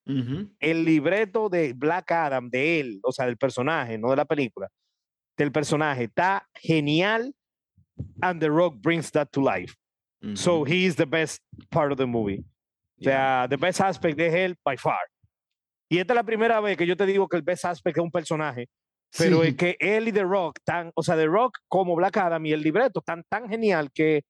El 0.59 0.83
libreto 0.83 1.47
de 1.47 1.71
Black 1.71 2.11
Adam, 2.11 2.49
de 2.49 2.81
él, 2.81 2.99
o 3.03 3.13
sea, 3.13 3.25
del 3.25 3.37
personaje, 3.37 3.97
no 3.97 4.09
de 4.09 4.17
la 4.17 4.25
película, 4.25 4.67
del 5.37 5.51
personaje, 5.51 6.05
está 6.05 6.47
genial. 6.55 7.33
And 8.21 8.39
The 8.39 8.49
Rock 8.49 8.75
brings 8.81 9.11
that 9.11 9.29
to 9.31 9.41
life. 9.41 9.75
So 10.35 10.63
he 10.63 10.85
is 10.85 10.95
the 10.95 11.05
best 11.05 11.41
part 11.69 11.91
of 11.91 11.97
the 11.97 12.05
movie. 12.05 12.39
O 12.39 13.03
ya, 13.03 13.11
sea, 13.11 13.47
the 13.47 13.57
best 13.57 13.79
aspect 13.81 14.17
de 14.17 14.45
él, 14.45 14.55
by 14.63 14.75
far. 14.77 14.99
Y 15.89 15.99
esta 15.99 16.13
es 16.13 16.15
la 16.15 16.23
primera 16.23 16.59
vez 16.59 16.75
que 16.75 16.85
yo 16.85 16.97
te 16.97 17.05
digo 17.05 17.27
que 17.27 17.37
el 17.37 17.43
best 17.43 17.65
aspect 17.65 17.97
es 17.97 18.03
un 18.03 18.11
personaje, 18.11 18.67
pero 19.17 19.41
sí. 19.41 19.49
es 19.49 19.55
que 19.55 19.77
él 19.79 20.07
y 20.07 20.11
The 20.11 20.23
Rock, 20.23 20.59
tan, 20.65 20.91
o 20.95 21.03
sea, 21.03 21.15
The 21.15 21.27
Rock 21.27 21.59
como 21.69 21.95
Black 21.95 22.17
Adam 22.17 22.45
y 22.45 22.51
el 22.51 22.61
libreto 22.61 23.01
tan, 23.01 23.23
tan 23.29 23.47
genial 23.47 23.91
que 23.91 24.23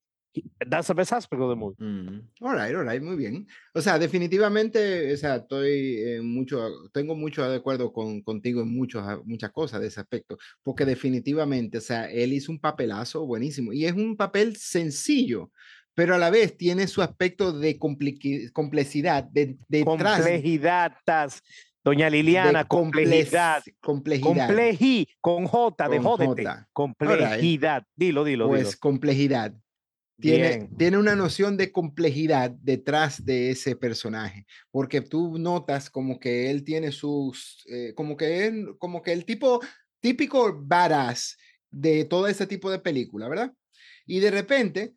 that's 0.70 0.88
the 0.88 0.94
best 0.94 1.12
aspect 1.14 1.42
of 1.42 1.50
the 1.50 1.56
movie. 1.56 1.76
Mm, 1.80 2.22
All 2.42 2.54
right, 2.56 2.76
all 2.76 2.84
right, 2.88 3.02
muy 3.02 3.16
bien. 3.16 3.48
O 3.74 3.82
sea, 3.82 3.98
definitivamente, 4.00 5.14
o 5.14 5.18
sea, 5.18 5.38
estoy 5.38 5.98
eh, 6.00 6.22
mucho, 6.22 6.68
tengo 6.94 7.16
mucho 7.16 7.50
de 7.50 7.58
acuerdo 7.58 7.92
con, 7.92 8.22
contigo 8.22 8.62
en 8.62 8.74
muchos, 8.76 9.04
a- 9.08 9.22
muchas 9.26 9.52
cosas 9.52 9.82
de 9.82 9.88
ese 9.88 10.00
aspecto, 10.00 10.38
porque 10.64 10.86
definitivamente, 10.86 11.78
o 11.78 11.82
sea, 11.82 12.10
él 12.12 12.34
hizo 12.34 12.52
un 12.52 12.60
papelazo 12.60 13.26
buenísimo 13.26 13.74
y 13.74 13.86
es 13.86 13.94
un 13.94 14.16
papel 14.18 14.56
sencillo, 14.56 15.52
pero 15.94 16.14
a 16.16 16.18
la 16.18 16.30
vez 16.30 16.56
tiene 16.58 16.88
su 16.88 17.02
aspecto 17.02 17.52
de 17.52 17.78
complejidad 18.54 19.24
de, 19.24 19.58
detrás 19.68 20.22
Complejidad, 20.22 20.94
tas, 21.06 21.42
doña 21.84 22.06
de 22.06 22.12
Liliana, 22.12 22.64
comple- 22.68 22.68
complejidad. 23.04 23.64
complejidad. 23.80 24.48
Compleji, 24.48 25.08
con 25.22 25.46
J, 25.48 25.90
de 25.90 25.98
Con 25.98 26.06
jódete. 26.06 26.46
Complejidad. 26.74 27.84
Dilo, 27.96 28.24
dilo, 28.24 28.48
Pues 28.48 28.66
dilo. 28.66 28.78
complejidad. 28.80 29.54
Tiene, 30.20 30.70
tiene 30.78 30.98
una 30.98 31.16
noción 31.16 31.58
de 31.58 31.72
complejidad 31.72 32.52
detrás 32.52 33.24
de 33.24 33.52
ese 33.52 33.76
personaje, 33.76 34.46
porque 34.72 35.02
tú 35.02 35.38
notas 35.38 35.90
como 35.90 36.20
que 36.20 36.50
él 36.50 36.64
tiene 36.64 36.92
sus, 36.92 37.64
eh, 37.70 37.94
como 37.96 38.18
que 38.18 38.48
él, 38.48 38.76
como 38.80 39.02
que 39.02 39.14
el 39.14 39.26
tipo 39.26 39.62
típico 40.00 40.58
badass 40.60 41.38
de 41.70 42.06
todo 42.06 42.28
ese 42.28 42.48
tipo 42.48 42.72
de 42.72 42.80
película, 42.80 43.28
¿verdad? 43.28 43.54
Y 44.06 44.20
de 44.20 44.32
repente 44.32 44.96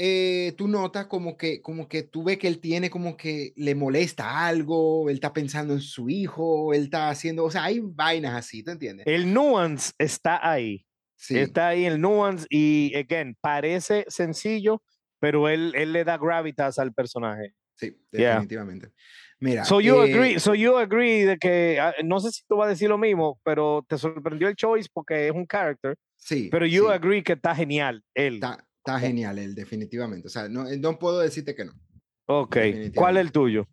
eh, 0.00 0.54
tú 0.56 0.68
notas 0.68 1.06
como 1.06 1.36
que, 1.36 1.60
como 1.60 1.88
que 1.88 2.04
tú 2.04 2.22
ves 2.22 2.38
que 2.38 2.46
él 2.46 2.60
tiene 2.60 2.88
como 2.88 3.16
que 3.16 3.52
le 3.56 3.74
molesta 3.74 4.46
algo, 4.46 5.10
él 5.10 5.16
está 5.16 5.32
pensando 5.32 5.74
en 5.74 5.80
su 5.80 6.08
hijo, 6.08 6.72
él 6.72 6.84
está 6.84 7.10
haciendo, 7.10 7.44
o 7.44 7.50
sea, 7.50 7.64
hay 7.64 7.80
vainas 7.82 8.34
así, 8.34 8.62
¿te 8.62 8.70
entiendes? 8.70 9.06
El 9.08 9.32
nuance 9.32 9.92
está 9.98 10.48
ahí. 10.48 10.86
Sí, 11.20 11.36
Está 11.38 11.68
ahí 11.68 11.84
el 11.84 12.00
nuance 12.00 12.46
y, 12.48 12.94
again, 12.94 13.36
parece 13.40 14.04
sencillo, 14.08 14.82
pero 15.20 15.48
él, 15.48 15.72
él 15.74 15.92
le 15.92 16.04
da 16.04 16.16
gravitas 16.16 16.78
al 16.78 16.92
personaje. 16.94 17.54
sí, 17.74 17.96
Yeah. 18.12 18.34
definitivamente. 18.34 18.92
Mira, 19.40 19.64
So 19.64 19.80
you 19.80 20.02
eh, 20.02 20.12
agree, 20.12 20.38
so 20.40 20.54
you 20.54 20.76
agree 20.78 21.22
de 21.24 21.36
que, 21.38 21.78
ah, 21.80 21.92
no 22.04 22.18
sé 22.20 22.30
si 22.32 22.42
tú 22.48 22.56
vas 22.56 22.66
a 22.66 22.70
decir 22.70 22.88
lo 22.88 22.98
mismo, 22.98 23.38
pero 23.44 23.84
te 23.88 23.96
sorprendió 23.98 24.48
el 24.48 24.56
choice 24.56 24.88
porque 24.92 25.26
es 25.28 25.32
un 25.32 25.46
character, 25.46 25.96
sí, 26.16 26.48
pero 26.50 26.66
you 26.66 26.86
sí. 26.86 26.92
agree 26.92 27.22
que 27.22 27.34
está 27.34 27.54
genial 27.54 28.02
él. 28.14 28.34
Está, 28.34 28.64
está 28.84 28.98
genial 29.00 29.38
él, 29.38 29.54
definitivamente. 29.54 30.26
O 30.28 30.30
sea, 30.30 30.48
no, 30.48 30.68
eh, 30.68 30.76
no 30.78 30.98
puedo 30.98 31.20
decirte 31.20 31.54
que 31.54 31.64
no. 31.64 31.72
ok, 32.26 32.56
¿cuál 32.94 33.16
es 33.16 33.20
el 33.22 33.32
tuyo? 33.32 33.68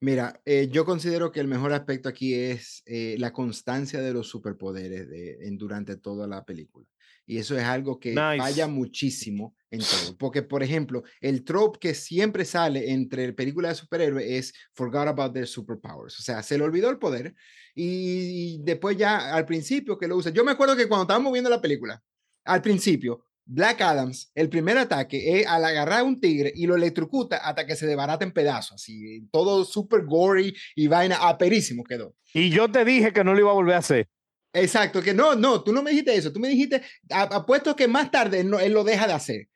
Mira, 0.00 0.40
eh, 0.44 0.68
yo 0.70 0.84
considero 0.84 1.32
que 1.32 1.40
el 1.40 1.48
mejor 1.48 1.72
aspecto 1.72 2.08
aquí 2.08 2.34
es 2.34 2.82
eh, 2.86 3.16
la 3.18 3.32
constancia 3.32 4.00
de 4.00 4.12
los 4.12 4.28
superpoderes 4.28 5.08
de, 5.08 5.38
en, 5.46 5.58
durante 5.58 5.96
toda 5.96 6.26
la 6.26 6.44
película. 6.44 6.86
Y 7.26 7.36
eso 7.38 7.58
es 7.58 7.64
algo 7.64 7.98
que 8.00 8.14
falla 8.14 8.66
Nice. 8.66 8.68
muchísimo 8.68 9.54
en 9.70 9.80
todo. 9.80 10.16
Porque, 10.16 10.42
por 10.42 10.62
ejemplo, 10.62 11.02
el 11.20 11.44
trope 11.44 11.78
que 11.78 11.94
siempre 11.94 12.46
sale 12.46 12.90
entre 12.90 13.34
películas 13.34 13.72
de 13.72 13.80
superhéroes 13.82 14.26
es 14.30 14.54
forgot 14.72 15.08
about 15.08 15.34
their 15.34 15.46
superpowers. 15.46 16.18
O 16.18 16.22
sea, 16.22 16.42
se 16.42 16.56
le 16.56 16.64
olvidó 16.64 16.88
el 16.88 16.98
poder 16.98 17.34
y, 17.74 18.54
y 18.54 18.62
después 18.62 18.96
ya 18.96 19.34
al 19.34 19.44
principio 19.44 19.98
que 19.98 20.08
lo 20.08 20.16
usa. 20.16 20.32
Yo 20.32 20.42
me 20.42 20.52
acuerdo 20.52 20.74
que 20.74 20.88
cuando 20.88 21.02
estábamos 21.02 21.32
viendo 21.32 21.50
la 21.50 21.60
película, 21.60 22.02
al 22.44 22.62
principio, 22.62 23.24
Black 23.50 23.80
Adams, 23.80 24.30
el 24.34 24.50
primer 24.50 24.76
ataque 24.76 25.40
es 25.40 25.46
al 25.46 25.64
agarrar 25.64 26.00
a 26.00 26.04
un 26.04 26.20
tigre 26.20 26.52
y 26.54 26.66
lo 26.66 26.76
electrocuta 26.76 27.38
hasta 27.38 27.64
que 27.66 27.76
se 27.76 27.86
desbarata 27.86 28.22
en 28.22 28.32
pedazos, 28.32 28.74
así, 28.74 29.26
todo 29.32 29.64
súper 29.64 30.04
gory 30.04 30.54
y 30.76 30.86
vaina, 30.86 31.16
aperísimo 31.26 31.82
quedó. 31.82 32.14
Y 32.34 32.50
yo 32.50 32.70
te 32.70 32.84
dije 32.84 33.10
que 33.12 33.24
no 33.24 33.32
lo 33.32 33.40
iba 33.40 33.50
a 33.50 33.54
volver 33.54 33.76
a 33.76 33.78
hacer. 33.78 34.06
Exacto, 34.52 35.00
que 35.02 35.14
no, 35.14 35.34
no, 35.34 35.62
tú 35.62 35.72
no 35.72 35.82
me 35.82 35.90
dijiste 35.90 36.14
eso, 36.14 36.30
tú 36.30 36.40
me 36.40 36.48
dijiste, 36.48 36.82
apuesto 37.10 37.74
que 37.74 37.88
más 37.88 38.10
tarde 38.10 38.40
él, 38.40 38.50
no- 38.50 38.58
él 38.58 38.72
lo 38.72 38.84
deja 38.84 39.06
de 39.06 39.12
hacer. 39.14 39.48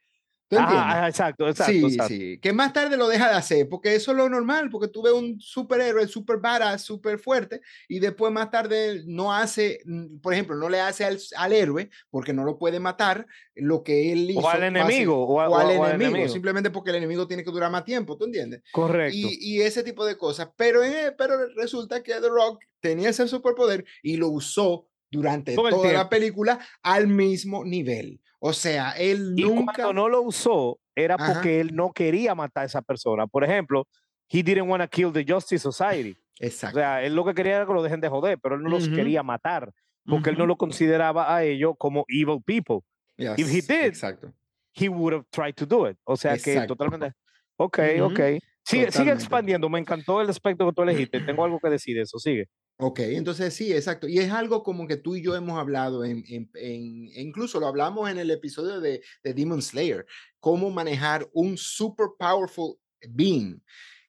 ¿Tú 0.53 0.59
entiendes? 0.59 0.85
ajá, 0.87 1.09
exacto, 1.09 1.49
exacto, 1.49 1.73
sí, 1.73 1.85
exacto. 1.87 2.09
sí, 2.15 2.39
que 2.39 2.53
más 2.53 2.75
tarde 2.75 2.99
lo 2.99 3.09
deja 3.09 3.31
de 3.31 3.37
hacer, 3.37 3.69
porque 3.71 3.95
eso 3.95 4.11
es 4.11 4.19
lo 4.19 4.29
normal, 4.29 4.69
porque 4.71 4.89
tú 4.89 5.01
ves 5.01 5.15
un 5.15 5.41
superhéroe 5.41 6.07
super 6.07 6.37
badass, 6.37 6.83
súper 6.83 7.19
fuerte, 7.19 7.63
y 7.89 8.01
después 8.01 8.31
más 8.31 8.51
tarde 8.51 9.03
no 9.07 9.33
hace, 9.33 9.81
mm, 9.87 10.19
por 10.19 10.35
ejemplo, 10.35 10.55
no 10.57 10.69
le 10.69 10.79
hace 10.79 11.07
al, 11.07 11.19
al 11.39 11.53
héroe, 11.55 11.89
porque 12.11 12.35
no 12.35 12.45
lo 12.45 12.59
puede 12.59 12.81
matar, 12.81 13.27
lo 13.55 13.83
que 13.83 14.13
él 14.13 14.31
hizo. 14.31 14.41
O 14.41 14.49
al 14.51 14.59
fácil- 14.61 14.65
enemigo, 14.77 15.27
o, 15.27 15.41
a- 15.41 15.49
o 15.49 15.57
al 15.57 15.67
o- 15.69 15.87
enemigo, 15.87 16.11
enemigo. 16.11 16.29
simplemente 16.33 16.69
porque 16.71 16.91
el 16.91 16.97
enemigo 16.97 17.27
tiene 17.27 17.45
que 17.45 17.51
durar 17.51 17.71
más 17.71 17.87
tiempo, 17.87 18.19
¿tú 18.19 18.27
entiendes? 18.27 18.63
Correcto. 18.73 19.17
Y, 19.17 19.39
y 19.41 19.63
ese 19.63 19.83
tipo 19.83 20.05
de 20.05 20.19
cosas. 20.19 20.51
Pero, 20.57 20.85
eh, 20.85 21.15
pero 21.17 21.35
resulta 21.57 22.03
que 22.03 22.13
The 22.13 22.29
Rock 22.29 22.63
tenía 22.81 23.09
ese 23.09 23.27
superpoder 23.27 23.87
y 24.03 24.19
lo 24.19 24.29
usó 24.29 24.87
durante 25.11 25.55
Todo 25.55 25.69
toda 25.69 25.93
la 25.93 26.09
película 26.09 26.59
al 26.83 27.07
mismo 27.09 27.65
nivel. 27.65 28.21
O 28.45 28.53
sea, 28.53 28.91
él 28.99 29.35
Y 29.37 29.43
nunca... 29.45 29.73
cuando 29.75 29.93
no 29.93 30.09
lo 30.09 30.23
usó, 30.23 30.81
era 30.97 31.15
Ajá. 31.15 31.33
porque 31.35 31.61
él 31.61 31.77
no 31.77 31.93
quería 31.93 32.35
matar 32.35 32.65
a 32.65 32.67
esa 32.67 32.83
persona. 32.83 33.27
Por 33.29 33.45
ejemplo, 33.45 33.87
he 34.29 34.43
didn't 34.43 34.69
want 34.69 34.83
to 34.83 34.89
kill 34.89 35.13
the 35.13 35.25
Justice 35.25 35.61
Society. 35.61 36.11
O 36.41 36.45
Exacto. 36.45 36.79
sea, 36.81 37.03
él 37.05 37.15
lo 37.15 37.25
que 37.25 37.35
quería 37.35 37.57
era 37.57 37.67
que 37.67 37.73
lo 37.73 37.83
dejen 37.85 38.01
de 38.01 38.09
joder, 38.09 38.39
pero 38.43 38.57
él 38.57 38.63
no 38.63 38.69
los 38.69 38.89
Ujú. 38.89 38.97
quería 38.97 39.23
matar, 39.23 39.71
porque 40.05 40.31
él 40.31 40.39
no 40.39 40.47
lo 40.47 40.57
consideraba 40.57 41.33
a 41.35 41.45
ellos 41.45 41.75
como 41.79 42.05
evil 42.09 42.41
people. 42.45 42.81
if 43.17 43.49
he 43.49 43.55
Yes, 43.61 43.69
did, 43.69 43.85
Exacto. 43.85 44.33
He 44.75 44.89
would 44.89 45.13
have 45.15 45.25
tried 45.31 45.55
to 45.55 45.65
do 45.67 45.89
it. 45.89 45.97
O 46.03 46.17
sea 46.17 46.37
que 46.37 46.55
Exacto. 46.55 46.75
totalmente. 46.75 47.13
Ok, 47.57 47.79
Ujú. 47.97 48.05
ok. 48.07 48.21
Sigue, 48.65 48.91
sigue 48.91 49.13
expandiendo. 49.13 49.69
Me 49.69 49.79
encantó 49.79 50.21
el 50.21 50.29
aspecto 50.31 50.67
que 50.67 50.73
tú 50.73 50.83
elegiste. 50.83 51.21
Tengo 51.21 51.45
algo 51.45 51.61
que 51.61 51.69
decir 51.71 51.95
de 51.97 52.03
eso. 52.03 52.19
Sigue. 52.19 52.47
Ok, 52.85 52.99
entonces 53.01 53.55
sí, 53.55 53.73
exacto. 53.73 54.09
Y 54.09 54.19
es 54.19 54.33
algo 54.33 54.65
como 54.65 54.89
que 54.89 54.97
tú 54.97 55.15
y 55.15 55.23
yo 55.23 55.37
hemos 55.37 55.57
hablado, 55.57 56.05
en, 56.05 56.25
e 56.55 56.75
incluso 57.21 57.61
lo 57.61 57.69
hablamos 57.69 58.11
en 58.11 58.19
el 58.19 58.29
episodio 58.33 58.81
de, 58.81 59.03
de 59.23 59.35
Demon 59.35 59.63
Slayer, 59.63 60.05
cómo 60.41 60.69
manejar 60.69 61.29
un 61.33 61.57
super 61.57 62.09
powerful 62.19 62.75
being, 63.09 63.61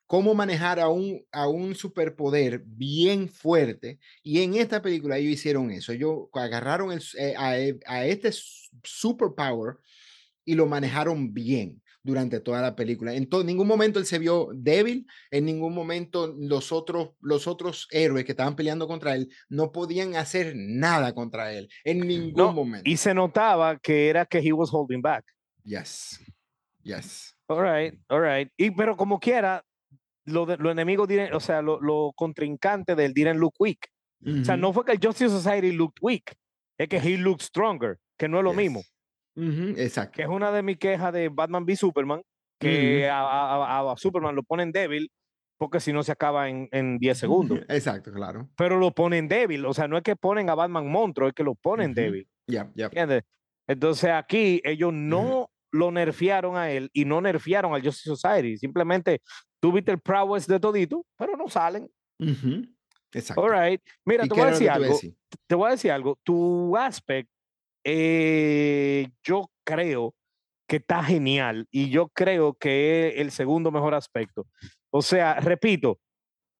cómo 0.07 0.33
manejar 0.33 0.79
a 0.79 0.89
un, 0.89 1.23
a 1.31 1.47
un 1.47 1.75
superpoder 1.75 2.63
bien 2.65 3.29
fuerte. 3.29 3.99
Y 4.23 4.41
en 4.41 4.55
esta 4.55 4.81
película 4.81 5.19
ellos 5.19 5.33
hicieron 5.33 5.69
eso. 5.69 5.91
Ellos 5.91 6.29
agarraron 6.33 6.97
eh, 7.19 7.35
a, 7.37 7.49
a 7.85 8.05
este 8.07 8.31
superpower 8.83 9.77
y 10.45 10.55
lo 10.55 10.65
manejaron 10.65 11.33
bien 11.35 11.82
durante 12.03 12.41
toda 12.41 12.61
la 12.61 12.75
película. 12.75 13.13
En 13.13 13.29
ningún 13.45 13.67
momento 13.67 13.97
él 13.97 14.05
se 14.05 14.19
vio 14.19 14.49
débil, 14.53 15.07
en 15.31 15.45
ningún 15.45 15.73
momento 15.73 16.35
los 16.37 16.71
otros, 16.73 17.11
los 17.21 17.47
otros 17.47 17.87
héroes 17.91 18.25
que 18.25 18.33
estaban 18.33 18.55
peleando 18.57 18.87
contra 18.87 19.15
él 19.15 19.29
no 19.49 19.71
podían 19.71 20.15
hacer 20.17 20.53
nada 20.55 21.15
contra 21.15 21.53
él, 21.53 21.69
en 21.85 22.01
ningún 22.01 22.33
No, 22.35 22.53
momento. 22.53 22.89
Y 22.89 22.97
se 22.97 23.13
notaba 23.13 23.77
que 23.79 24.09
era 24.09 24.25
que 24.25 24.39
he 24.39 24.51
was 24.51 24.69
holding 24.71 25.01
back. 25.01 25.23
Yes, 25.63 26.19
yes. 26.83 27.35
All 27.47 27.61
right, 27.61 27.97
all 28.09 28.21
right. 28.21 28.51
Y 28.57 28.71
pero 28.71 28.97
como 28.97 29.19
quiera, 29.19 29.63
lo 30.25 30.45
los 30.45 30.71
enemigos, 30.71 31.07
didn't- 31.07 31.33
o 31.33 31.39
sea, 31.39 31.61
lo, 31.61 31.79
lo 31.81 32.11
contrincante 32.15 32.95
del 32.95 33.13
didn't 33.13 33.39
look 33.39 33.53
weak. 33.59 33.87
O 34.25 34.45
sea, 34.45 34.55
no 34.55 34.71
fue 34.71 34.85
que 34.85 34.93
el 34.93 34.99
Justice 35.01 35.29
Society 35.29 35.73
looked 35.73 35.97
weak, 36.01 36.33
es 36.77 36.87
que 36.87 36.95
he 36.97 37.17
looked 37.17 37.43
stronger, 37.43 37.97
que 38.17 38.29
no 38.29 38.37
es 38.37 38.43
lo 38.45 38.51
yes. 38.51 38.57
mismo. 38.57 38.81
Ujú, 39.35 39.73
Exacto. 39.77 40.15
Que 40.17 40.21
es 40.23 40.27
una 40.27 40.51
de 40.51 40.61
mis 40.63 40.77
quejas 40.77 41.11
de 41.13 41.29
Batman 41.29 41.63
v 41.65 41.75
Superman, 41.75 42.21
que 42.59 43.09
a, 43.09 43.19
a- 43.21 43.79
a- 43.79 43.91
a 43.91 43.97
Superman 43.97 44.35
lo 44.35 44.43
ponen 44.43 44.71
débil 44.71 45.11
porque 45.57 45.79
si 45.79 45.93
no 45.93 46.03
se 46.03 46.11
acaba 46.11 46.49
en, 46.49 46.67
en 46.71 46.97
10 46.97 47.17
segundos. 47.17 47.59
Exacto, 47.69 48.11
claro. 48.11 48.49
Pero 48.57 48.77
lo 48.77 48.91
ponen 48.91 49.27
débil, 49.27 49.65
o 49.65 49.73
sea, 49.73 49.87
no 49.87 49.97
es 49.97 50.03
que 50.03 50.15
ponen 50.15 50.49
a 50.49 50.55
Batman 50.55 50.89
monstruo, 50.89 51.27
es 51.29 51.33
que 51.33 51.43
lo 51.43 51.55
ponen 51.55 51.91
Ujú. 51.91 51.95
débil. 52.01 52.27
Ya, 52.47 52.69
ya. 52.75 52.85
¿Entiendes? 52.85 53.23
Entonces 53.67 54.09
aquí 54.11 54.61
ellos 54.63 54.91
no 54.93 55.49
lo 55.71 55.89
nerfearon 55.91 56.55
a 56.57 56.69
él 56.69 56.89
y 56.93 57.05
no 57.05 57.21
nerfearon 57.21 57.73
al 57.73 57.81
Justice 57.81 58.15
Society. 58.15 58.57
Simplemente 58.57 59.21
tuviste 59.61 59.91
el 59.91 59.99
prowess 59.99 60.45
de 60.47 60.59
todito, 60.59 61.05
pero 61.17 61.35
no 61.37 61.47
salen. 61.47 61.89
Exacto. 63.13 63.41
All 63.43 63.51
right. 63.51 63.81
Mira, 64.05 64.25
¿Y 64.25 64.29
te 64.29 64.33
voy 64.35 64.43
a 64.43 64.51
decir 64.51 64.67
tú 64.67 64.73
algo. 64.73 64.99
Te 65.47 65.55
voy 65.55 65.67
a 65.67 65.71
decir 65.71 65.91
algo. 65.91 66.19
Tu 66.23 66.75
aspect, 66.77 67.29
eh, 67.83 69.09
yo 69.23 69.49
creo 69.65 70.13
que 70.67 70.77
está 70.77 71.03
genial 71.03 71.67
y 71.71 71.89
yo 71.89 72.09
creo 72.09 72.53
que 72.53 73.09
es 73.09 73.15
el 73.17 73.31
segundo 73.31 73.71
mejor 73.71 73.93
aspecto. 73.93 74.47
O 74.91 75.01
sea, 75.01 75.35
repito, 75.39 75.99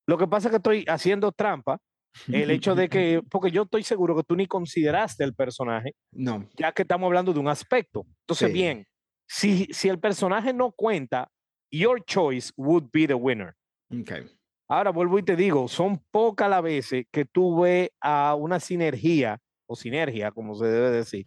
lo 0.08 0.18
que 0.18 0.28
pasa 0.28 0.48
es 0.48 0.52
que 0.52 0.58
estoy 0.58 0.86
haciendo 0.88 1.32
trampa. 1.32 1.80
El 2.28 2.52
hecho 2.52 2.76
de 2.76 2.90
que, 2.90 3.22
porque 3.30 3.50
yo 3.52 3.64
estoy 3.64 3.84
seguro 3.84 4.16
que 4.16 4.24
tú 4.24 4.36
ni 4.36 4.46
consideraste 4.46 5.24
el 5.24 5.34
personaje, 5.34 5.94
No. 6.12 6.48
ya 6.56 6.72
que 6.72 6.84
estamos 6.84 7.08
hablando 7.08 7.34
de 7.34 7.40
un 7.40 7.48
aspecto. 7.48 8.06
Entonces, 8.22 8.50
Sí. 8.50 8.54
bien, 8.54 8.86
si, 9.28 9.66
si 9.72 9.90
el 9.90 10.00
personaje 10.00 10.54
no 10.54 10.72
cuenta, 10.72 11.30
your 11.72 12.04
choice 12.06 12.52
would 12.56 12.86
be 12.94 13.08
the 13.08 13.16
winner. 13.16 13.56
Okay. 14.02 14.26
Ahora 14.70 14.92
vuelvo 14.92 15.18
y 15.20 15.24
te 15.24 15.36
digo, 15.36 15.68
son 15.68 15.98
pocas 16.12 16.50
las 16.50 16.62
veces 16.62 17.06
que 17.12 17.26
tú 17.26 17.62
ves 17.62 17.90
a 18.02 18.36
una 18.36 18.60
sinergia, 18.60 19.40
o 19.66 19.76
sinergia, 19.76 20.32
como 20.32 20.56
se 20.56 20.66
debe 20.66 20.92
decir, 20.92 21.26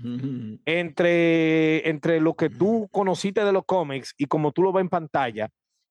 entre, 0.64 1.88
entre 1.88 2.20
lo 2.20 2.34
que 2.34 2.50
tú 2.50 2.88
conociste 2.90 3.44
de 3.44 3.52
los 3.52 3.64
cómics 3.64 4.14
y 4.16 4.26
como 4.26 4.52
tú 4.52 4.62
lo 4.62 4.72
ves 4.72 4.82
en 4.82 4.88
pantalla, 4.88 5.48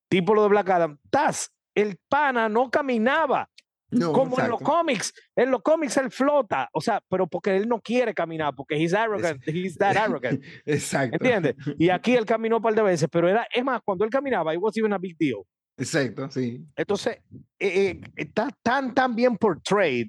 tipo 0.10 0.36
lo 0.36 0.44
de 0.44 0.50
Black 0.50 0.70
Adam, 0.70 0.98
Taz, 1.10 1.50
el 1.74 1.98
pana 2.08 2.48
no 2.48 2.70
caminaba 2.70 3.50
No, 3.92 4.14
como 4.14 4.40
en 4.40 4.50
los 4.50 4.62
cómics. 4.62 5.14
En 5.36 5.52
los 5.52 5.62
cómics 5.62 5.98
él 5.98 6.12
flota, 6.12 6.70
o 6.74 6.82
sea, 6.82 7.02
pero 7.10 7.28
porque 7.28 7.56
él 7.56 7.68
no 7.68 7.82
quiere 7.82 8.14
caminar, 8.14 8.54
porque 8.56 8.76
he's 8.76 8.94
arrogant, 8.94 9.42
he's 9.48 9.76
that 9.78 9.96
arrogant, 9.98 10.44
Exacto. 10.66 11.18
¿entiendes? 11.18 11.56
Y 11.78 11.90
aquí 11.90 12.16
él 12.16 12.26
caminó 12.26 12.58
un 12.58 12.64
par 12.64 12.76
de 12.76 12.82
veces, 12.82 13.10
pero 13.12 13.28
era, 13.28 13.48
es 13.54 13.64
más, 13.64 13.82
cuando 13.84 14.06
él 14.06 14.10
caminaba, 14.10 14.54
it 14.54 14.60
was 14.62 14.78
even 14.78 14.94
a 14.94 14.98
big 14.98 15.18
deal. 15.18 15.44
Exacto, 15.78 16.30
sí. 16.32 16.66
Entonces, 16.76 17.18
eh, 17.60 18.00
eh, 18.00 18.02
está 18.16 18.50
tan, 18.64 18.94
tan 18.94 19.14
bien 19.14 19.36
portrayed 19.36 20.08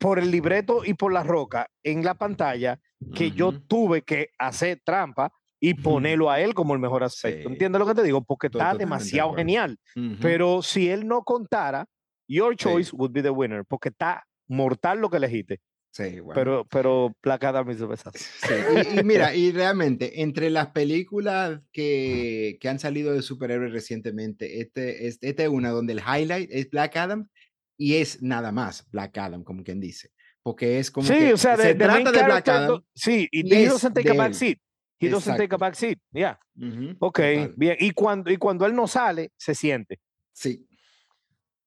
por 0.00 0.18
el 0.18 0.30
libreto 0.30 0.82
y 0.84 0.94
por 0.94 1.12
la 1.12 1.22
roca 1.22 1.68
en 1.84 2.02
la 2.04 2.14
pantalla 2.14 2.80
que 3.14 3.30
yo 3.32 3.48
Ujú, 3.48 3.60
tuve 3.68 4.02
que 4.02 4.30
hacer 4.38 4.80
trampa 4.84 5.30
y 5.60 5.74
ponerlo 5.74 6.30
a 6.30 6.40
él 6.40 6.54
como 6.54 6.72
el 6.72 6.80
mejor 6.80 7.04
aspecto. 7.04 7.48
Sí. 7.48 7.52
¿Entiendes 7.52 7.78
lo 7.78 7.86
que 7.86 7.94
te 7.94 8.02
digo? 8.02 8.22
Porque 8.24 8.46
Estoy 8.46 8.62
está 8.62 8.74
demasiado 8.74 9.34
genial. 9.34 9.78
ujú. 9.94 10.16
Pero 10.22 10.62
si 10.62 10.88
él 10.88 11.06
no 11.06 11.22
contara, 11.22 11.86
your 12.26 12.52
Sí. 12.52 12.56
choice 12.64 12.96
would 12.96 13.12
be 13.12 13.22
the 13.22 13.28
winner, 13.30 13.64
porque 13.66 13.90
está 13.90 14.24
mortal 14.48 15.00
lo 15.00 15.10
que 15.10 15.18
elegiste. 15.18 15.60
Sí, 15.92 16.20
bueno. 16.20 16.34
Pero, 16.34 16.64
pero 16.70 17.12
Black 17.22 17.42
Adam 17.44 17.68
is 17.70 17.78
the 17.78 17.86
best 17.86 18.06
Aspect. 18.06 18.24
Sí, 18.24 18.54
y, 18.96 19.00
y 19.00 19.04
mira, 19.04 19.34
y 19.34 19.50
realmente, 19.52 20.22
entre 20.22 20.48
las 20.48 20.68
películas 20.68 21.60
que, 21.72 22.56
que 22.60 22.68
han 22.68 22.78
salido 22.78 23.12
de 23.12 23.22
superhéroes 23.22 23.72
recientemente, 23.72 24.60
este, 24.60 25.08
es- 25.08 25.18
esta 25.20 25.42
es 25.42 25.48
una 25.48 25.70
donde 25.70 25.92
el 25.94 25.98
highlight 26.00 26.48
es 26.52 26.70
Black 26.70 26.96
Adam 26.96 27.28
y 27.80 27.94
es 27.96 28.22
nada 28.22 28.52
más 28.52 28.86
Black 28.90 29.16
Adam, 29.16 29.42
como 29.42 29.64
quien 29.64 29.80
dice. 29.80 30.10
Porque 30.42 30.78
es 30.78 30.90
como 30.90 31.06
Sí, 31.06 31.14
que 31.14 31.32
o 31.32 31.36
sea, 31.38 31.56
se 31.56 31.68
de, 31.68 31.74
trata 31.76 32.12
de 32.12 32.22
Black 32.24 32.48
Adam. 32.48 32.66
do- 32.68 32.84
sí, 32.94 33.26
y 33.32 33.48
y 33.48 33.54
he 33.54 33.64
es 33.64 33.70
doesn't 33.70 33.94
take 33.94 34.10
a 34.10 34.14
back 34.14 34.34
seat. 34.34 34.58
He 34.98 35.08
doesn't 35.08 35.32
take 35.36 35.42
a 35.44 35.56
Exacto. 35.56 35.58
back 35.58 35.74
seat. 35.74 35.98
Yeah. 36.12 36.38
Ujú, 36.56 36.96
Ok, 36.98 37.16
total. 37.20 37.54
bien. 37.56 37.76
Y 37.80 37.90
cuando, 37.92 38.30
y 38.30 38.36
cuando 38.36 38.66
él 38.66 38.74
no 38.74 38.86
sale, 38.86 39.32
se 39.38 39.54
siente. 39.54 39.98
Sí, 40.32 40.66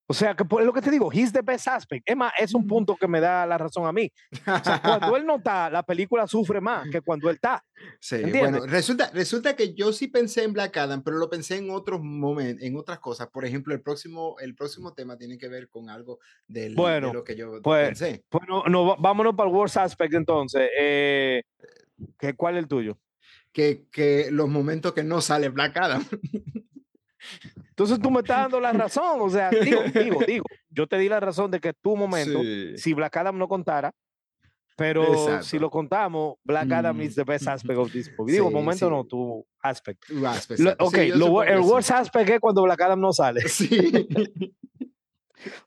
O 0.05 0.13
sea, 0.13 0.35
que 0.35 0.43
por 0.43 0.61
lo 0.63 0.73
que 0.73 0.81
te 0.81 0.91
digo, 0.91 1.09
he's 1.13 1.31
the 1.31 1.41
best 1.41 1.67
aspect. 1.69 2.03
Es 2.07 2.15
más, 2.17 2.33
es 2.37 2.53
un 2.53 2.67
punto 2.67 2.95
que 2.97 3.07
me 3.07 3.21
da 3.21 3.45
la 3.45 3.57
razón 3.57 3.85
a 3.87 3.93
mí. 3.93 4.11
O 4.33 4.63
sea, 4.63 4.81
cuando 4.83 5.15
él 5.15 5.25
no 5.25 5.37
está, 5.37 5.69
la 5.69 5.81
película 5.83 6.27
sufre 6.27 6.59
más 6.59 6.89
que 6.91 6.99
cuando 7.01 7.29
él 7.29 7.35
está. 7.35 7.63
Sí, 8.01 8.15
¿Entiendes? 8.15 8.41
bueno, 8.51 8.65
resulta, 8.65 9.09
resulta 9.13 9.55
que 9.55 9.73
yo 9.73 9.93
sí 9.93 10.09
pensé 10.09 10.43
en 10.43 10.51
Black 10.53 10.75
Adam, 10.75 11.01
pero 11.03 11.17
lo 11.17 11.29
pensé 11.29 11.55
en 11.57 11.69
otros 11.71 12.01
momentos, 12.03 12.63
en 12.65 12.75
otras 12.75 12.99
cosas. 12.99 13.29
Por 13.29 13.45
ejemplo, 13.45 13.73
el 13.73 13.81
próximo, 13.81 14.35
el 14.39 14.55
próximo 14.55 14.93
tema 14.93 15.17
tiene 15.17 15.37
que 15.37 15.47
ver 15.47 15.69
con 15.69 15.89
algo 15.89 16.19
del, 16.47 16.75
Bueno, 16.75 17.07
de 17.07 17.13
lo 17.13 17.23
que 17.23 17.35
yo 17.37 17.61
pues, 17.63 17.87
pensé. 17.87 18.25
Bueno, 18.29 18.63
no, 18.67 18.85
va- 18.85 18.95
vámonos 18.99 19.33
para 19.35 19.49
el 19.49 19.55
worst 19.55 19.77
aspect 19.77 20.13
entonces. 20.13 20.69
Eh, 20.77 21.43
¿qué- 22.19 22.33
¿Cuál 22.35 22.55
es 22.57 22.63
el 22.63 22.67
tuyo? 22.67 22.99
Que, 23.53 23.85
que 23.91 24.29
los 24.31 24.49
momentos 24.49 24.93
que 24.93 25.03
no 25.03 25.21
sale 25.21 25.47
Black 25.49 25.77
Adam. 25.77 26.03
Entonces 27.69 27.99
tú 27.99 28.11
me 28.11 28.19
estás 28.19 28.41
dando 28.43 28.59
la 28.59 28.71
razón. 28.73 29.19
O 29.21 29.29
sea, 29.29 29.49
digo, 29.49 29.81
digo, 29.93 30.19
digo. 30.25 30.45
Yo 30.69 30.87
te 30.87 30.97
di 30.97 31.09
la 31.09 31.19
razón 31.19 31.51
de 31.51 31.59
que 31.59 31.73
tu 31.73 31.95
momento, 31.95 32.41
Sí. 32.41 32.77
si 32.77 32.93
Black 32.93 33.15
Adam 33.17 33.37
no 33.37 33.47
contara, 33.47 33.93
pero 34.75 35.03
si 35.05 35.31
Exacto. 35.35 35.59
lo 35.59 35.69
contamos, 35.69 36.35
Black 36.43 36.71
Adam 36.71 36.99
is 37.01 37.13
the 37.15 37.23
best 37.23 37.45
Mm. 37.45 37.49
aspect 37.49 37.79
of 37.79 37.91
this 37.91 38.11
movie. 38.17 38.33
Digo, 38.33 38.47
Sí, 38.49 38.53
momento 38.53 38.85
sí. 38.87 38.91
no, 38.91 39.03
tu 39.05 39.45
aspect. 39.61 40.03
Aspect, 40.25 40.59
Lo- 40.59 40.75
ok, 40.79 40.97
lo 41.15 41.43
el 41.43 41.59
worst 41.59 41.91
aspect 41.91 42.29
es 42.29 42.39
cuando 42.39 42.63
Black 42.63 42.81
Adam 42.81 42.99
no 42.99 43.13
sale. 43.13 43.41
Sí. 43.47 43.91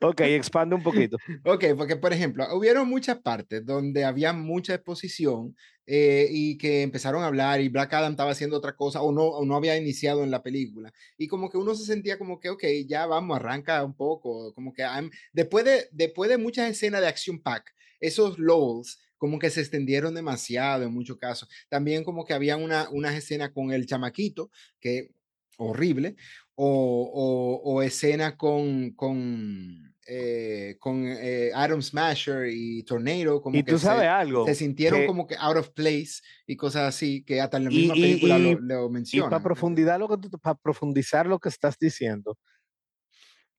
Ok, 0.00 0.20
expande 0.22 0.75
un 0.75 0.82
poquito. 0.82 1.18
Ok, 1.44 1.64
porque 1.76 1.96
por 1.96 2.12
ejemplo, 2.12 2.46
hubieron 2.56 2.88
muchas 2.88 3.18
partes 3.18 3.64
donde 3.66 4.04
había 4.06 4.32
mucha 4.32 4.75
exposición 4.75 5.54
eh, 5.86 6.28
y 6.30 6.58
que 6.58 6.82
empezaron 6.82 7.22
a 7.22 7.26
hablar 7.26 7.60
y 7.60 7.68
Black 7.68 7.92
Adam 7.94 8.12
estaba 8.12 8.32
haciendo 8.32 8.56
otra 8.56 8.74
cosa 8.76 9.02
o 9.02 9.12
no, 9.12 9.24
o 9.24 9.44
no 9.44 9.56
había 9.56 9.76
iniciado 9.76 10.24
en 10.24 10.30
la 10.30 10.42
película. 10.42 10.92
Y 11.16 11.28
como 11.28 11.48
que 11.50 11.58
uno 11.58 11.74
se 11.74 11.84
sentía 11.84 12.18
como 12.18 12.40
que, 12.40 12.50
ok, 12.50 12.64
ya 12.86 13.06
vamos, 13.06 13.36
arranca 13.36 13.84
un 13.84 13.94
poco, 13.94 14.52
como 14.54 14.72
que 14.72 14.82
I'm- 14.82 15.10
después, 15.32 15.64
de, 15.64 15.88
después 15.92 16.28
de 16.30 16.38
muchas 16.38 16.70
escenas 16.70 17.00
de 17.00 17.08
Action 17.08 17.38
Pack, 17.40 17.74
esos 18.00 18.38
lulls 18.38 18.98
como 19.18 19.38
que 19.38 19.48
se 19.50 19.60
extendieron 19.60 20.14
demasiado 20.14 20.84
en 20.84 20.92
muchos 20.92 21.16
casos. 21.18 21.48
También 21.68 22.04
como 22.04 22.24
que 22.24 22.34
había 22.34 22.56
una, 22.56 22.88
unas 22.90 23.14
escenas 23.14 23.50
con 23.50 23.72
el 23.72 23.86
chamaquito, 23.86 24.50
que 24.80 25.10
horrible, 25.58 26.16
o, 26.54 26.68
o, 27.14 27.72
o 27.72 27.82
escena 27.82 28.36
con, 28.36 28.90
con, 28.92 29.94
eh, 30.08 30.76
con 30.78 31.04
eh, 31.06 31.50
Adam 31.54 31.82
Smasher 31.82 32.46
y 32.50 32.82
Tornado, 32.84 33.40
como 33.42 33.56
Y 33.58 33.62
que 33.64 33.72
tú 33.72 33.78
sabes 33.78 34.02
se, 34.02 34.08
algo. 34.08 34.44
se 34.46 34.54
sintieron 34.54 35.00
que- 35.00 35.06
como 35.06 35.26
que 35.26 35.36
out 35.38 35.56
of 35.56 35.70
place 35.70 36.22
y 36.46 36.56
cosas 36.56 36.82
así, 36.94 37.22
que 37.25 37.40
hasta 37.40 37.56
en 37.56 37.64
la 37.64 37.70
misma 37.70 37.94
y- 37.96 38.00
película 38.00 38.38
y- 38.38 38.42
lo, 38.54 38.60
lo 38.88 38.98
Y 39.12 39.20
para 39.20 39.42
profundizar 39.42 39.98
lo 39.98 40.08
que 40.08 40.16
tú, 40.28 40.38
para 40.38 40.54
profundizar 40.54 41.26
lo 41.26 41.38
que 41.38 41.48
estás 41.48 41.76
diciendo, 41.78 42.36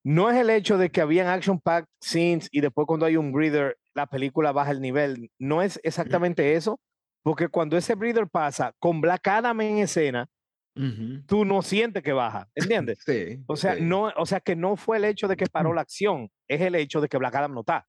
no 0.04 0.30
es 0.30 0.38
el 0.38 0.50
hecho 0.50 0.78
de 0.78 0.90
que 0.90 1.02
habían 1.02 1.28
action 1.28 1.60
packed 1.60 1.90
scenes 2.02 2.48
y 2.52 2.62
después 2.62 2.88
cuando 2.88 3.06
hay 3.06 3.18
un 3.18 3.32
breather 3.32 3.78
la 3.94 4.06
película 4.08 4.52
baja 4.52 4.72
el 4.72 4.80
nivel. 4.82 5.32
No 5.40 5.62
es 5.62 5.80
exactamente 5.84 6.54
eso, 6.54 6.80
porque 7.24 7.50
cuando 7.50 7.76
ese 7.78 7.96
breather 7.96 8.28
pasa 8.30 8.74
con 8.80 9.02
Black 9.02 9.28
Adam 9.28 9.60
en 9.62 9.80
escena, 9.80 10.30
Ujú. 10.78 11.24
tú 11.28 11.46
no 11.46 11.62
sientes 11.62 12.04
que 12.04 12.14
baja, 12.14 12.48
¿entiendes? 12.56 13.00
Sí, 13.06 13.40
O 13.48 13.56
sea, 13.56 13.76
sí. 13.76 13.82
no, 13.82 14.12
o 14.16 14.26
sea 14.26 14.40
que 14.40 14.56
no 14.56 14.76
fue 14.76 14.98
el 14.98 15.06
hecho 15.06 15.28
de 15.28 15.36
que 15.36 15.46
paró 15.48 15.74
la 15.74 15.82
acción, 15.82 16.30
es 16.48 16.62
el 16.62 16.76
hecho 16.76 17.02
de 17.02 17.08
que 17.08 17.18
Black 17.18 17.36
Adam 17.36 17.54
no 17.54 17.62
está. 17.62 17.86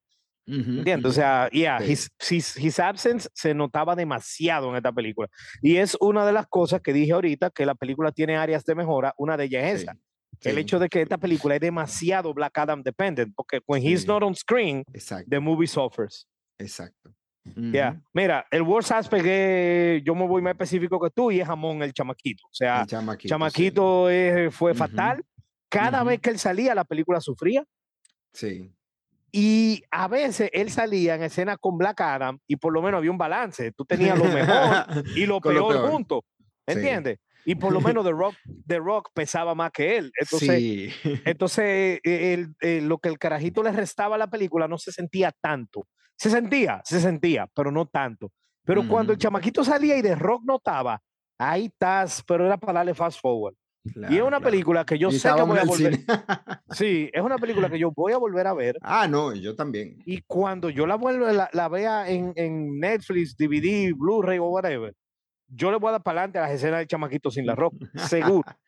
¿Entiendes? 0.47 1.05
O 1.05 1.13
sea, 1.13 1.47
yeah, 1.51 1.79
Sí. 1.79 1.91
his, 1.91 2.09
his, 2.31 2.57
his 2.57 2.79
absence 2.79 3.29
se 3.35 3.53
notaba 3.53 3.95
demasiado 3.95 4.69
en 4.71 4.77
esta 4.77 4.91
película. 4.91 5.27
Y 5.61 5.75
es 5.77 5.95
una 6.01 6.25
de 6.25 6.33
las 6.33 6.47
cosas 6.47 6.81
que 6.81 6.91
dije 6.91 7.11
ahorita, 7.11 7.51
que 7.51 7.67
la 7.67 7.75
película 7.75 8.11
tiene 8.11 8.35
áreas 8.35 8.65
de 8.65 8.73
mejora. 8.73 9.13
Una 9.17 9.37
de 9.37 9.43
ellas 9.45 9.63
es 9.65 9.81
esa. 9.83 9.95
El 10.41 10.57
hecho 10.57 10.79
de 10.79 10.89
que 10.89 11.03
esta 11.03 11.19
película 11.19 11.53
es 11.53 11.61
demasiado 11.61 12.33
Black 12.33 12.57
Adam 12.57 12.81
dependent, 12.81 13.35
porque 13.35 13.59
when 13.67 13.83
he's 13.85 14.07
not 14.07 14.23
on 14.23 14.33
screen, 14.33 14.83
Exacto, 14.91 15.27
the 15.29 15.39
movie 15.39 15.67
suffers. 15.67 16.27
exacto. 16.57 17.11
Yeah. 17.55 17.91
Ujú. 17.91 18.01
Mira, 18.13 18.45
el 18.51 18.61
worst 18.61 18.91
aspect 18.91 19.25
es, 19.25 20.03
yo 20.03 20.15
me 20.15 20.27
voy 20.27 20.41
más 20.41 20.51
específico 20.51 20.99
que 20.99 21.09
tú, 21.09 21.31
y 21.31 21.39
es 21.39 21.47
jamón 21.47 21.81
el 21.83 21.93
chamaquito. 21.93 22.43
O 22.45 22.53
sea, 22.53 22.81
El 22.81 22.87
chamaquito. 22.87 24.07
sí. 24.09 24.49
fue 24.51 24.73
fatal. 24.73 25.23
Cada 25.69 25.99
ujú. 25.99 26.09
vez 26.09 26.19
que 26.19 26.29
él 26.31 26.39
salía, 26.39 26.73
la 26.75 26.83
película 26.85 27.19
sufría. 27.21 27.63
Sí. 28.33 28.71
Y 29.31 29.83
a 29.91 30.07
veces 30.07 30.49
él 30.53 30.71
salía 30.71 31.13
en 31.15 31.21
escena 31.23 31.55
con 31.57 31.77
Black 31.77 32.01
Adam 32.01 32.39
y 32.47 32.55
por 32.55 32.73
lo 32.73 32.81
menos 32.81 32.97
había 32.97 33.11
un 33.11 33.17
balance. 33.17 33.71
Tú 33.73 33.85
tenías 33.85 34.17
lo 34.17 34.25
mejor 34.25 34.85
y 35.15 35.25
lo 35.27 35.39
peor, 35.39 35.73
peor. 35.73 35.89
juntos. 35.91 36.21
Sí. 36.67 36.73
Y 37.49 37.55
por 37.55 37.73
lo 37.73 37.81
menos 37.81 38.03
The 38.05 38.11
Rock, 38.11 38.35
The 38.67 38.77
Rock 38.79 39.09
pesaba 39.13 39.55
más 39.55 39.71
que 39.71 39.97
él. 39.97 40.11
Entonces, 40.19 40.57
sí. 40.59 40.89
entonces 41.25 41.99
eh, 42.03 42.33
el- 42.33 42.55
eh, 42.61 42.81
lo 42.81 42.97
que 42.99 43.09
el 43.09 43.17
carajito 43.17 43.63
le 43.63 43.71
restaba 43.71 44.15
a 44.15 44.19
la 44.19 44.29
película 44.29 44.67
no 44.67 44.77
se 44.77 44.91
sentía 44.91 45.31
tanto. 45.41 45.87
Se 46.15 46.29
sentía, 46.29 46.81
se 46.83 46.99
sentía, 46.99 47.47
pero 47.55 47.71
no 47.71 47.85
tanto. 47.87 48.31
Pero 48.65 48.87
cuando 48.87 49.13
el 49.13 49.17
chamaquito 49.19 49.63
salía 49.63 49.97
y 49.97 50.01
The 50.03 50.15
Rock 50.15 50.43
no 50.45 50.57
estaba, 50.57 51.01
ahí 51.39 51.65
estás, 51.65 52.21
pero 52.27 52.45
era 52.45 52.57
para 52.57 52.73
darle 52.79 52.93
fast 52.93 53.19
forward. 53.19 53.55
y 53.85 53.89
es 53.89 53.93
Claro, 53.95 54.27
una 54.27 54.37
claro. 54.37 54.43
película 54.51 54.85
que 54.85 54.99
yo 54.99 55.07
Y 55.09 55.13
sé 55.13 55.29
que 55.33 55.41
voy 55.41 55.57
a 55.57 55.61
el 55.63 55.67
volver. 55.67 55.95
cine. 55.95 56.05
Sí, 56.71 57.09
es 57.11 57.21
una 57.23 57.37
película 57.37 57.67
que 57.69 57.79
yo 57.79 57.91
voy 57.95 58.11
a 58.13 58.17
volver 58.17 58.45
a 58.45 58.53
ver. 58.53 58.77
ah, 58.81 59.07
no, 59.07 59.33
yo 59.33 59.55
también. 59.55 59.97
Y 60.05 60.21
cuando 60.27 60.69
yo 60.69 60.85
la 60.85 60.95
vuelva, 60.95 61.31
la, 61.31 61.49
la 61.53 61.67
vea 61.69 62.07
en, 62.09 62.33
en 62.35 62.79
Netflix, 62.79 63.35
DVD, 63.35 63.91
Blu-ray 63.95 64.37
o 64.37 64.49
whatever, 64.49 64.93
yo 65.49 65.71
le 65.71 65.77
voy 65.77 65.89
a 65.89 65.91
dar 65.93 66.03
para 66.03 66.19
adelante 66.21 66.39
a 66.39 66.41
las 66.43 66.51
escenas 66.51 66.79
del 66.79 66.87
chamaquito 66.87 67.29
sin 67.31 67.45
la 67.45 67.55
ropa. 67.55 67.85
Seguro. 68.07 68.43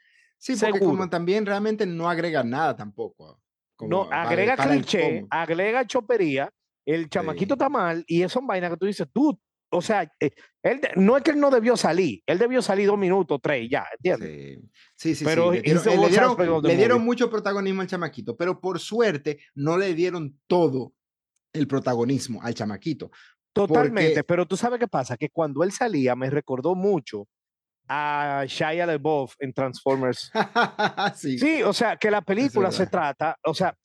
Sí, 0.44 0.54
porque 0.54 0.80
Seguro. 0.80 0.86
como 0.98 1.08
también 1.08 1.46
realmente 1.46 1.86
no 1.86 2.10
agrega 2.10 2.44
nada 2.44 2.76
tampoco. 2.76 3.40
como 3.76 3.90
no, 3.92 4.10
para- 4.10 4.24
agrega 4.24 4.56
para 4.56 4.72
cliché, 4.72 5.24
agrega 5.30 5.86
chopería, 5.86 6.50
el 6.84 7.10
chamaquito 7.12 7.54
Sí. 7.54 7.58
está 7.60 7.70
mal 7.70 8.04
y 8.08 8.24
eso 8.24 8.40
son 8.40 8.48
vainas 8.48 8.72
que 8.72 8.78
tú 8.78 8.88
dices, 8.88 9.08
tú, 9.14 9.40
o 9.72 9.82
sea, 9.84 10.02
eh, 10.20 10.32
él 10.64 10.82
no 10.96 11.16
es 11.16 11.22
que 11.22 11.30
él 11.30 11.40
no 11.40 11.52
debió 11.52 11.78
salir, 11.78 12.24
él 12.26 12.40
debió 12.40 12.60
salir 12.64 12.88
dos 12.88 12.98
minutos, 12.98 13.40
tres, 13.40 13.70
ya, 13.70 13.86
¿entiendes? 13.96 14.62
Sí, 14.96 15.10
sí, 15.14 15.16
sí. 15.16 15.26
Pero 15.26 15.52
sí, 15.54 15.60
Le 15.62 15.72
he's 15.72 15.84
dieron, 15.84 15.88
eh, 15.88 16.02
le 16.04 16.10
dieron- 16.10 16.64
le 16.64 16.76
movie. 16.88 17.00
mucho 17.06 17.30
protagonismo 17.30 17.82
al 17.82 17.88
chamaquito, 17.88 18.36
pero 18.36 18.60
por 18.60 18.80
suerte 18.80 19.38
no 19.54 19.78
le 19.78 19.94
dieron 19.94 20.40
todo 20.48 20.94
el 21.54 21.68
protagonismo 21.68 22.42
al 22.42 22.56
chamaquito. 22.56 23.12
Totalmente, 23.54 24.10
porque- 24.12 24.24
pero 24.24 24.46
tú 24.46 24.56
sabes 24.58 24.80
qué 24.80 24.88
pasa, 24.88 25.18
que 25.18 25.30
cuando 25.30 25.64
él 25.64 25.72
salía 25.72 26.16
me 26.16 26.30
recordó 26.30 26.76
mucho 26.76 27.28
a 27.88 28.46
Shia 28.48 28.86
LaBeouf 28.86 29.34
en 29.40 29.54
Transformers 29.54 30.32
sí, 31.16 31.38
Sí, 31.38 31.62
o 31.64 31.74
sea, 31.74 31.98
que 31.98 32.10
la 32.10 32.22
película 32.22 32.72
se 32.72 32.88
trata, 32.88 33.38
o 33.44 33.54
sea, 33.54 33.76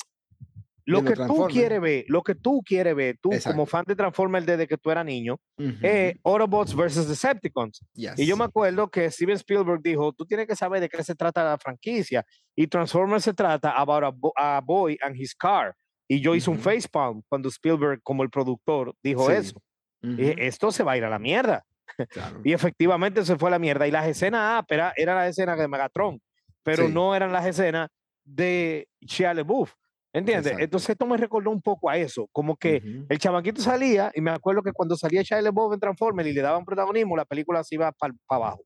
lo 0.85 1.03
que 1.03 1.17
tú 1.17 1.49
quieres 1.51 1.81
ver, 1.81 2.05
lo 2.07 2.23
que 2.23 2.37
tú 2.37 2.63
quieres 2.65 2.95
ver, 2.95 3.17
tú 3.21 3.31
como 3.31 3.35
Exacto. 3.37 3.67
fan 3.67 3.85
de 3.89 3.97
Transformers 3.97 4.47
desde 4.47 4.69
que 4.69 4.79
tú 4.79 4.93
eras 4.93 5.05
niño, 5.05 5.37
ujú, 5.59 5.75
es 5.83 6.15
Autobots 6.23 6.77
versus 6.77 7.09
Decepticons. 7.09 7.81
Y 7.93 8.03
yo 8.05 8.15
yes, 8.15 8.37
me 8.39 8.45
acuerdo 8.45 8.89
que 8.89 9.11
Steven 9.11 9.35
Spielberg 9.35 9.83
dijo, 9.83 10.13
tú 10.13 10.25
tienes 10.25 10.47
que 10.47 10.55
saber 10.55 10.81
de 10.81 10.89
qué 10.89 11.03
se 11.03 11.17
trata 11.17 11.43
la 11.43 11.59
franquicia. 11.59 12.25
Y 12.55 12.69
Transformers 12.69 13.25
se 13.25 13.35
trata 13.35 13.73
about 13.73 14.05
a, 14.05 14.11
bo- 14.11 14.33
a 14.37 14.61
boy 14.65 14.97
and 15.03 15.17
his 15.17 15.35
car. 15.35 15.75
Y 16.09 16.21
yo 16.21 16.35
hice 16.35 16.51
un 16.51 16.59
facepalm 16.59 17.23
cuando 17.29 17.49
Spielberg, 17.49 18.01
como 18.03 18.23
el 18.23 18.31
productor, 18.31 18.95
dijo 19.03 19.27
Sí, 19.29 19.37
eso. 19.37 19.61
Y 20.03 20.09
dije, 20.17 20.33
ujú, 20.33 20.41
esto 20.43 20.73
se 20.73 20.85
va 20.85 20.93
a 20.93 20.97
ir 20.97 21.05
a 21.05 21.11
la 21.11 21.19
mierda. 21.19 21.65
claro. 22.11 22.41
Y 22.45 22.53
efectivamente 22.53 23.25
se 23.25 23.37
fue 23.37 23.49
a 23.49 23.53
la 23.53 23.59
mierda. 23.59 23.87
Y 23.87 23.91
las 23.91 24.07
escenas 24.07 24.59
áperas 24.61 24.93
eran 24.97 25.17
las 25.17 25.31
escenas 25.31 25.59
de 25.59 25.67
Megatron, 25.69 26.21
pero 26.63 26.87
Sí. 26.87 26.93
no 26.93 27.15
eran 27.15 27.33
las 27.33 27.45
escenas 27.47 27.89
de 28.25 28.89
Shia 29.01 29.35
LaBeouf. 29.35 29.73
¿Entiendes? 30.13 30.47
Exacto. 30.47 30.65
Entonces 30.65 30.91
esto 30.91 31.05
me 31.07 31.17
recordó 31.19 31.51
un 31.51 31.61
poco 31.61 31.91
a 31.91 31.97
eso, 31.99 32.27
como 32.33 32.57
que 32.57 32.81
Ujú, 32.83 33.07
el 33.11 33.19
chamaquito 33.19 33.61
salía 33.61 34.11
y 34.15 34.23
me 34.23 34.31
acuerdo 34.31 34.63
que 34.63 34.73
cuando 34.73 34.97
salía 34.97 35.21
Shia 35.23 35.43
LaBeouf 35.43 35.75
en 35.75 35.81
Transformers 35.81 36.29
y 36.29 36.33
le 36.33 36.41
daban 36.41 36.65
protagonismo, 36.65 37.17
la 37.19 37.27
película 37.27 37.63
se 37.63 37.75
iba 37.75 37.93
para 37.93 38.15
abajo. 38.31 38.63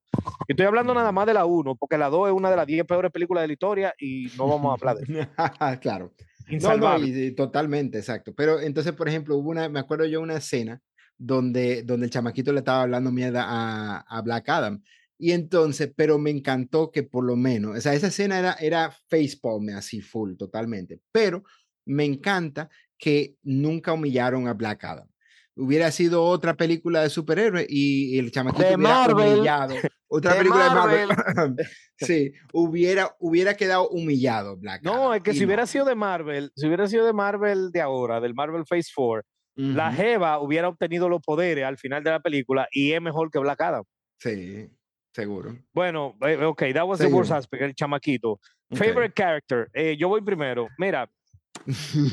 Y 0.47 0.53
estoy 0.53 0.65
hablando 0.65 0.93
nada 0.93 1.11
más 1.11 1.25
de 1.25 1.33
la 1.33 1.43
1, 1.45 1.75
porque 1.75 1.97
la 1.97 2.07
2 2.09 2.29
es 2.29 2.33
una 2.33 2.49
de 2.49 2.55
las 2.55 2.65
10 2.67 2.85
peores 2.85 3.11
películas 3.11 3.41
de 3.41 3.47
la 3.47 3.53
historia 3.53 3.93
y 3.99 4.31
no 4.37 4.47
vamos 4.47 4.69
a 4.71 4.73
hablar 4.75 4.95
de 5.03 5.21
eso. 5.21 5.29
claro. 5.81 6.11
No, 6.49 6.77
no, 6.77 6.97
Insalvable. 6.97 7.07
y, 7.07 7.25
y 7.27 7.31
totalmente, 7.31 7.97
exacto. 7.99 8.33
Pero 8.35 8.59
entonces, 8.59 8.93
por 8.93 9.07
ejemplo, 9.07 9.37
hubo 9.37 9.49
una, 9.49 9.69
me 9.69 9.79
acuerdo 9.79 10.05
yo 10.05 10.21
una 10.21 10.37
escena 10.37 10.81
donde, 11.17 11.83
donde 11.83 12.05
el 12.05 12.11
chamaquito 12.11 12.51
le 12.51 12.59
estaba 12.59 12.83
hablando 12.83 13.11
mierda 13.11 13.45
a, 13.47 13.99
a 13.99 14.21
Black 14.21 14.49
Adam. 14.49 14.81
Y 15.17 15.33
entonces, 15.33 15.91
pero 15.95 16.17
me 16.17 16.31
encantó 16.31 16.91
que 16.91 17.03
por 17.03 17.23
lo 17.23 17.35
menos, 17.35 17.77
o 17.77 17.81
sea, 17.81 17.93
esa 17.93 18.07
escena 18.07 18.39
era, 18.39 18.53
era 18.53 18.91
facepalm 19.07 19.69
así 19.75 20.01
full, 20.01 20.35
totalmente. 20.35 20.99
Pero 21.11 21.43
me 21.85 22.05
encanta 22.05 22.69
que 22.97 23.35
nunca 23.43 23.93
humillaron 23.93 24.47
a 24.47 24.53
Black 24.53 24.83
Adam. 24.83 25.07
Hubiera 25.55 25.91
sido 25.91 26.23
otra 26.23 26.55
película 26.55 27.01
de 27.01 27.09
superhéroes 27.09 27.65
y, 27.69 28.17
el 28.19 28.31
chamaquito 28.31 28.63
De 28.67 28.75
hubiera 28.75 28.93
Marvel. 28.93 29.33
humillado. 29.33 29.75
Otra 30.07 30.31
De 30.33 30.37
película 30.39 30.63
de 30.65 30.69
Marvel. 30.71 31.09
sí, 31.97 32.33
hubiera, 32.53 33.15
hubiera 33.19 33.53
quedado 33.55 33.87
humillado 33.89 34.57
Black 34.57 34.83
No, 34.83 34.93
Adam, 34.93 35.13
es 35.15 35.21
que 35.23 35.33
si 35.33 35.45
hubiera 35.45 35.65
sido 35.65 35.85
de 35.85 35.95
Marvel, 35.95 36.51
si 36.55 36.67
hubiera 36.67 36.87
sido 36.87 37.05
de 37.05 37.13
Marvel 37.13 37.71
de 37.71 37.81
ahora, 37.81 38.19
del 38.19 38.33
Marvel 38.33 38.65
Phase 38.65 38.89
4, 38.95 39.23
la 39.55 39.91
Jeva 39.91 40.39
hubiera 40.39 40.67
obtenido 40.69 41.07
los 41.09 41.21
poderes 41.21 41.65
al 41.65 41.77
final 41.77 42.03
de 42.03 42.11
la 42.11 42.19
película 42.19 42.67
y 42.71 42.93
es 42.93 43.01
mejor 43.01 43.29
que 43.29 43.39
Black 43.39 43.61
Adam. 43.61 43.83
Sí, 44.19 44.69
seguro. 45.13 45.55
Bueno, 45.73 46.15
eh, 46.21 46.43
ok, 46.43 46.63
that 46.73 46.85
was 46.85 46.99
the 46.99 47.05
worst 47.07 47.29
Seguro. 47.29 47.35
aspect, 47.35 47.63
el 47.63 47.75
chamaquito. 47.75 48.39
Favorite 48.71 49.13
character, 49.13 49.69
eh, 49.73 49.97
yo 49.97 50.07
voy 50.07 50.21
primero. 50.21 50.67
Mira, 50.77 51.09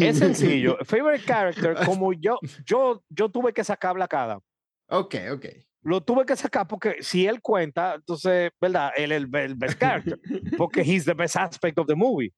es 0.01 0.19
sencillo. 0.19 0.77
Favorite 0.85 1.25
character, 1.25 1.75
como 1.85 2.13
yo, 2.13 2.39
yo, 2.65 3.03
yo 3.09 3.29
tuve 3.31 3.53
que 3.53 3.65
sacar 3.65 3.95
Black 3.95 4.15
Adam. 4.15 4.41
ok, 4.89 5.15
ok. 5.33 5.47
Lo 5.83 6.03
tuve 6.03 6.27
que 6.27 6.35
sacar 6.37 6.67
porque 6.67 6.97
si 7.03 7.27
él 7.27 7.41
cuenta, 7.41 7.95
entonces, 7.95 8.51
¿verdad? 8.61 8.91
Él 8.97 9.13
es 9.13 9.23
el, 9.23 9.35
el 9.37 9.55
best 9.55 9.79
character, 9.79 10.19
porque 10.57 10.81
he's 10.83 11.05
the 11.05 11.15
best 11.15 11.37
aspect 11.37 11.79
of 11.79 11.87
the 11.87 11.95
movie. 11.95 12.33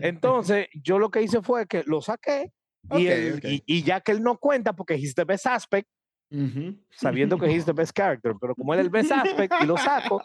Entonces, 0.00 0.68
yo 0.72 0.98
lo 0.98 1.10
que 1.10 1.20
hice 1.22 1.42
fue 1.42 1.66
que 1.66 1.82
lo 1.86 2.00
saqué 2.00 2.52
y, 2.90 3.06
Ok, 3.06 3.10
él- 3.12 3.34
ok. 3.38 3.44
y, 3.44 3.62
y 3.66 3.82
ya 3.82 4.00
que 4.00 4.12
él 4.12 4.22
no 4.22 4.38
cuenta 4.38 4.72
porque 4.74 4.94
he's 4.94 5.14
the 5.14 5.24
best 5.24 5.46
aspect, 5.46 5.88
Ujú. 6.30 6.78
sabiendo 6.90 7.36
que 7.38 7.46
he's 7.50 7.64
the 7.64 7.72
best 7.72 7.92
character, 7.94 8.32
pero 8.40 8.54
como 8.54 8.72
él 8.72 8.80
es 8.80 8.84
el 8.86 8.90
best 8.90 9.10
aspect 9.12 9.52
y 9.60 9.66
lo 9.66 9.76
saco, 9.76 10.22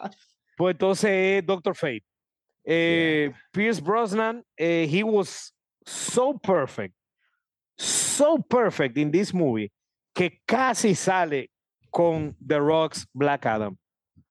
pues 0.56 0.74
entonces 0.74 1.10
es 1.40 1.46
Doctor 1.46 1.74
Fate. 1.74 2.04
Eh, 2.64 3.32
Pierce 3.52 3.82
Brosnan, 3.82 4.44
eh, 4.56 4.88
he 4.90 5.02
was 5.02 5.52
so 5.84 6.38
perfect, 6.38 6.94
so 7.76 8.38
perfect 8.38 8.96
in 8.98 9.10
this 9.10 9.32
movie 9.34 9.70
que 10.14 10.40
casi 10.46 10.94
sale 10.94 11.50
con 11.90 12.36
The 12.46 12.58
Rock's 12.58 13.06
Black 13.12 13.46
Adam. 13.46 13.76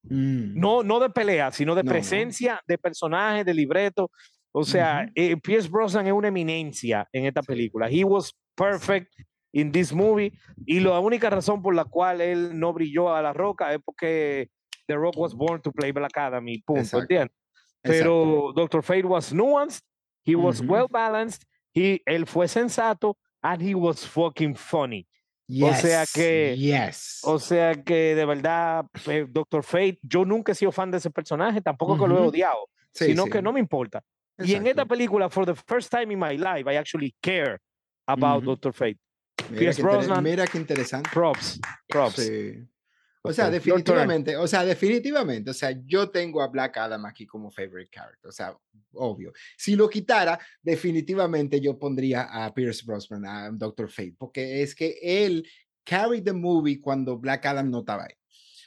Mm, 0.03 0.55
No, 0.59 0.83
no 0.83 0.99
de 0.99 1.09
pelea, 1.09 1.51
sino 1.51 1.75
de 1.75 1.83
No, 1.83 1.87
no. 1.89 1.91
presencia 1.93 2.61
de 2.67 2.77
personaje, 2.77 3.43
de 3.43 3.53
libreto. 3.53 4.09
O 4.51 4.63
sea, 4.63 5.09
eh, 5.15 5.35
Pierce 5.37 5.67
Brosnan 5.69 6.05
es 6.07 6.13
una 6.13 6.27
eminencia 6.27 7.07
en 7.11 7.25
esta 7.25 7.41
película. 7.41 7.89
He 7.89 8.03
was 8.03 8.31
perfect 8.55 9.11
in 9.53 9.71
this 9.71 9.91
movie. 9.93 10.31
Y 10.65 10.79
la 10.79 10.99
única 10.99 11.29
razón 11.29 11.61
por 11.61 11.73
la 11.73 11.85
cual 11.85 12.21
él 12.21 12.59
no 12.59 12.71
brilló 12.73 13.13
a 13.15 13.21
la 13.21 13.33
roca 13.33 13.73
es 13.73 13.79
porque 13.83 14.49
The 14.87 14.95
Rock 14.95 15.17
was 15.17 15.33
born 15.33 15.61
to 15.61 15.71
play 15.71 15.91
Black 15.91 16.15
Adam 16.17 16.47
y 16.49 16.61
punto. 16.61 16.99
¿entiendes? 16.99 17.35
Pero 17.81 18.51
Doctor 18.55 18.83
Fate 18.83 19.05
was 19.05 19.33
nuanced, 19.33 19.81
he 20.25 20.35
was 20.35 20.61
Ujú. 20.61 20.69
well 20.69 20.87
balanced, 20.89 21.43
he, 21.73 22.01
él 22.05 22.25
fue 22.27 22.47
sensato, 22.47 23.17
and 23.41 23.61
he 23.61 23.73
was 23.75 24.05
fucking 24.05 24.55
funny. 24.55 25.05
o 25.49 25.73
sea 25.73 26.01
Yes, 26.01 26.13
que- 26.13 26.55
Yes. 26.57 27.19
O 27.23 27.37
sea 27.37 27.73
que 27.83 28.15
de 28.15 28.25
verdad, 28.25 28.85
eh, 29.07 29.25
Doctor 29.29 29.61
Fate, 29.63 29.99
yo 30.01 30.23
nunca 30.25 30.53
he 30.53 30.55
sido 30.55 30.71
fan 30.71 30.89
de 30.91 30.97
ese 30.97 31.09
personaje, 31.09 31.61
tampoco 31.61 31.97
que 31.97 32.07
lo 32.07 32.17
he 32.17 32.27
odiado, 32.27 32.69
Sí, 32.93 33.05
sino 33.07 33.25
sí, 33.25 33.29
que 33.31 33.41
no 33.41 33.51
me 33.51 33.59
importa. 33.59 34.01
Y 34.39 34.55
en 34.55 34.65
esta 34.67 34.85
película, 34.85 35.29
for 35.29 35.45
the 35.45 35.53
first 35.53 35.91
time 35.91 36.11
in 36.13 36.19
my 36.19 36.37
life, 36.37 36.67
I 36.71 36.77
actually 36.77 37.13
care 37.21 37.59
about 38.07 38.41
Ujú. 38.43 38.45
Doctor 38.51 38.73
Fate. 38.73 38.97
Mira 39.49 39.59
Pierce 39.59 39.79
inter- 39.79 39.91
Brosnan. 39.91 40.23
Mira 40.23 40.47
qué 40.47 40.57
interesante. 40.57 41.09
Props, 41.11 41.59
props. 41.89 42.15
Sí. 42.15 42.65
O 43.25 43.31
sea, 43.31 43.49
definitivamente, 43.49 44.35
o 44.35 44.47
sea, 44.47 44.65
definitivamente, 44.65 45.49
o 45.49 45.53
sea, 45.53 45.71
yo 45.85 46.09
tengo 46.09 46.41
a 46.41 46.47
Black 46.47 46.75
Adam 46.77 47.05
aquí 47.05 47.25
como 47.25 47.49
favorite 47.49 47.89
character, 47.89 48.27
o 48.27 48.31
sea, 48.33 48.53
obvio. 48.93 49.31
Si 49.57 49.75
lo 49.77 49.89
quitara, 49.89 50.37
definitivamente 50.61 51.61
yo 51.61 51.79
pondría 51.79 52.23
a 52.23 52.53
Pierce 52.53 52.83
Brosnan, 52.85 53.25
a 53.25 53.49
Doctor 53.51 53.89
Fate, 53.89 54.15
porque 54.17 54.61
es 54.61 54.75
que 54.75 54.97
él 55.01 55.47
carried 55.85 56.23
the 56.23 56.33
movie 56.33 56.81
cuando 56.81 57.17
Black 57.17 57.45
Adam 57.45 57.69
no 57.71 57.79
estaba 57.79 58.03
ahí. 58.03 58.13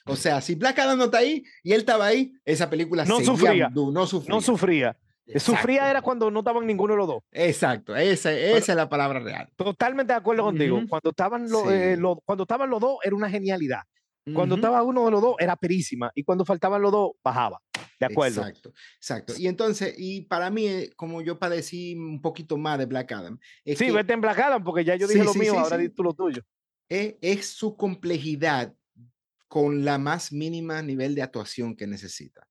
O 0.06 0.16
sea, 0.16 0.40
si 0.40 0.54
Black 0.54 0.78
Adam 0.78 0.96
no 0.98 1.04
está 1.06 1.18
ahí 1.18 1.44
y 1.62 1.72
él 1.72 1.80
estaba 1.80 2.06
ahí, 2.06 2.32
esa 2.44 2.70
película 2.70 3.04
No 3.04 3.20
sufría, 3.20 3.68
du- 3.72 3.92
no 3.92 4.06
sufría. 4.06 4.34
No 4.34 4.40
sufría. 4.40 4.96
Sufría 5.38 5.90
era 5.90 6.00
cuando 6.00 6.30
no 6.30 6.38
estaban 6.38 6.64
ninguno 6.66 6.94
de 6.94 6.98
los 6.98 7.08
dos. 7.08 7.22
Exacto, 7.32 7.94
esa, 7.96 8.32
esa 8.32 8.72
es 8.72 8.76
la 8.76 8.88
palabra 8.88 9.18
real. 9.18 9.48
Totalmente 9.56 10.12
de 10.12 10.18
acuerdo 10.18 10.44
contigo. 10.44 10.80
Cuando 10.88 11.10
estaban 11.10 11.50
los, 11.50 11.62
Sí. 11.64 11.68
eh, 11.72 11.96
los- 11.98 12.18
cuando 12.24 12.44
estaban 12.44 12.70
los 12.70 12.80
dos, 12.80 12.98
era 13.02 13.14
una 13.16 13.28
genialidad. 13.28 13.80
Cuando 14.34 14.54
Ujú. 14.56 14.60
estaba 14.60 14.82
uno 14.82 15.04
de 15.04 15.10
los 15.12 15.20
dos, 15.22 15.36
era 15.38 15.54
perísima. 15.56 16.10
Y 16.14 16.24
cuando 16.24 16.44
faltaban 16.44 16.82
los 16.82 16.90
dos, 16.90 17.12
bajaba. 17.22 17.60
De 18.00 18.06
acuerdo. 18.06 18.40
Exacto, 18.40 18.72
exacto. 18.96 19.32
Y 19.38 19.46
entonces, 19.46 19.94
y 19.96 20.22
para 20.22 20.50
mí, 20.50 20.66
eh, 20.66 20.90
como 20.96 21.22
yo 21.22 21.38
padecí 21.38 21.94
un 21.94 22.20
poquito 22.20 22.56
más 22.58 22.78
de 22.78 22.86
Black 22.86 23.12
Adam, 23.12 23.38
es, 23.64 23.78
Sí, 23.78 23.86
que 23.86 23.92
vete 23.92 24.12
en 24.12 24.20
Black 24.20 24.38
Adam, 24.38 24.64
porque 24.64 24.84
ya 24.84 24.96
yo 24.96 25.06
Sí, 25.06 25.14
dije 25.14 25.24
lo 25.24 25.32
sí, 25.32 25.38
mío, 25.38 25.52
sí, 25.52 25.58
ahora 25.58 25.76
sí. 25.76 25.82
di 25.82 25.88
tú 25.90 26.02
lo 26.02 26.12
tuyo. 26.12 26.42
es, 26.88 27.14
es 27.20 27.46
su 27.46 27.76
complejidad 27.76 28.74
con 29.48 29.84
la 29.84 29.96
más 29.98 30.32
mínima 30.32 30.82
nivel 30.82 31.14
de 31.14 31.22
actuación 31.22 31.76
que 31.76 31.86
necesita. 31.86 32.46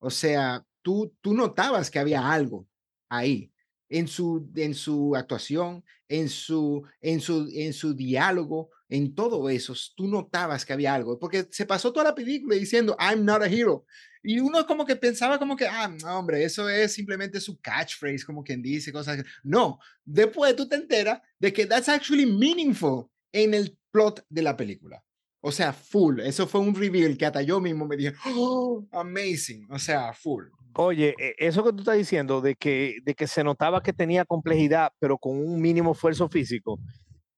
O 0.00 0.10
sea, 0.10 0.66
tú, 0.82 1.14
tú 1.20 1.32
notabas 1.32 1.90
que 1.90 1.98
había 2.00 2.30
algo 2.30 2.66
ahí 3.08 3.52
en 3.88 4.08
su, 4.08 4.50
en 4.56 4.74
su 4.74 5.14
actuación, 5.16 5.84
en 6.08 6.28
su, 6.28 6.82
en, 7.00 7.20
su, 7.20 7.48
en 7.54 7.72
su 7.72 7.94
diálogo, 7.94 8.70
en 8.90 9.14
todo 9.14 9.48
eso, 9.48 9.72
tú 9.96 10.08
notabas 10.08 10.64
que 10.66 10.72
había 10.72 10.94
algo, 10.94 11.18
porque 11.18 11.46
se 11.50 11.64
pasó 11.64 11.92
toda 11.92 12.04
la 12.04 12.14
película 12.14 12.56
diciendo, 12.56 12.96
I'm 12.98 13.24
not 13.24 13.42
a 13.42 13.46
hero. 13.46 13.86
Y 14.22 14.38
uno 14.40 14.66
como 14.66 14.84
que 14.84 14.96
pensaba 14.96 15.38
como 15.38 15.56
que, 15.56 15.66
ah, 15.66 15.88
no, 15.88 16.18
hombre, 16.18 16.44
eso 16.44 16.68
es 16.68 16.92
simplemente 16.92 17.40
su 17.40 17.58
catchphrase, 17.60 18.24
como 18.26 18.42
quien 18.42 18.60
dice 18.60 18.92
cosas. 18.92 19.24
No, 19.42 19.78
después 20.04 20.54
tú 20.56 20.68
te 20.68 20.76
enteras 20.76 21.20
de 21.38 21.52
que 21.52 21.64
that's 21.64 21.88
actually 21.88 22.26
meaningful 22.26 23.06
en 23.32 23.54
el 23.54 23.78
plot 23.90 24.24
de 24.28 24.42
la 24.42 24.56
película. 24.56 25.02
O 25.40 25.50
sea, 25.50 25.72
full. 25.72 26.20
Eso 26.20 26.46
fue 26.46 26.60
un 26.60 26.74
reveal 26.74 27.16
que 27.16 27.24
hasta 27.24 27.40
yo 27.40 27.60
mismo 27.60 27.86
me 27.86 27.96
dije, 27.96 28.12
oh, 28.26 28.86
amazing. 28.92 29.66
O 29.70 29.78
sea, 29.78 30.12
full. 30.12 30.46
Oye, 30.74 31.14
e- 31.18 31.34
eso 31.38 31.64
que 31.64 31.72
tú 31.72 31.78
estás 31.78 31.96
diciendo 31.96 32.42
de 32.42 32.56
que, 32.56 32.96
de 33.04 33.14
que 33.14 33.26
se 33.26 33.42
notaba 33.42 33.82
que 33.82 33.92
tenía 33.94 34.24
complejidad, 34.26 34.92
pero 34.98 35.16
con 35.16 35.38
un 35.38 35.60
mínimo 35.60 35.92
esfuerzo 35.92 36.28
físico. 36.28 36.78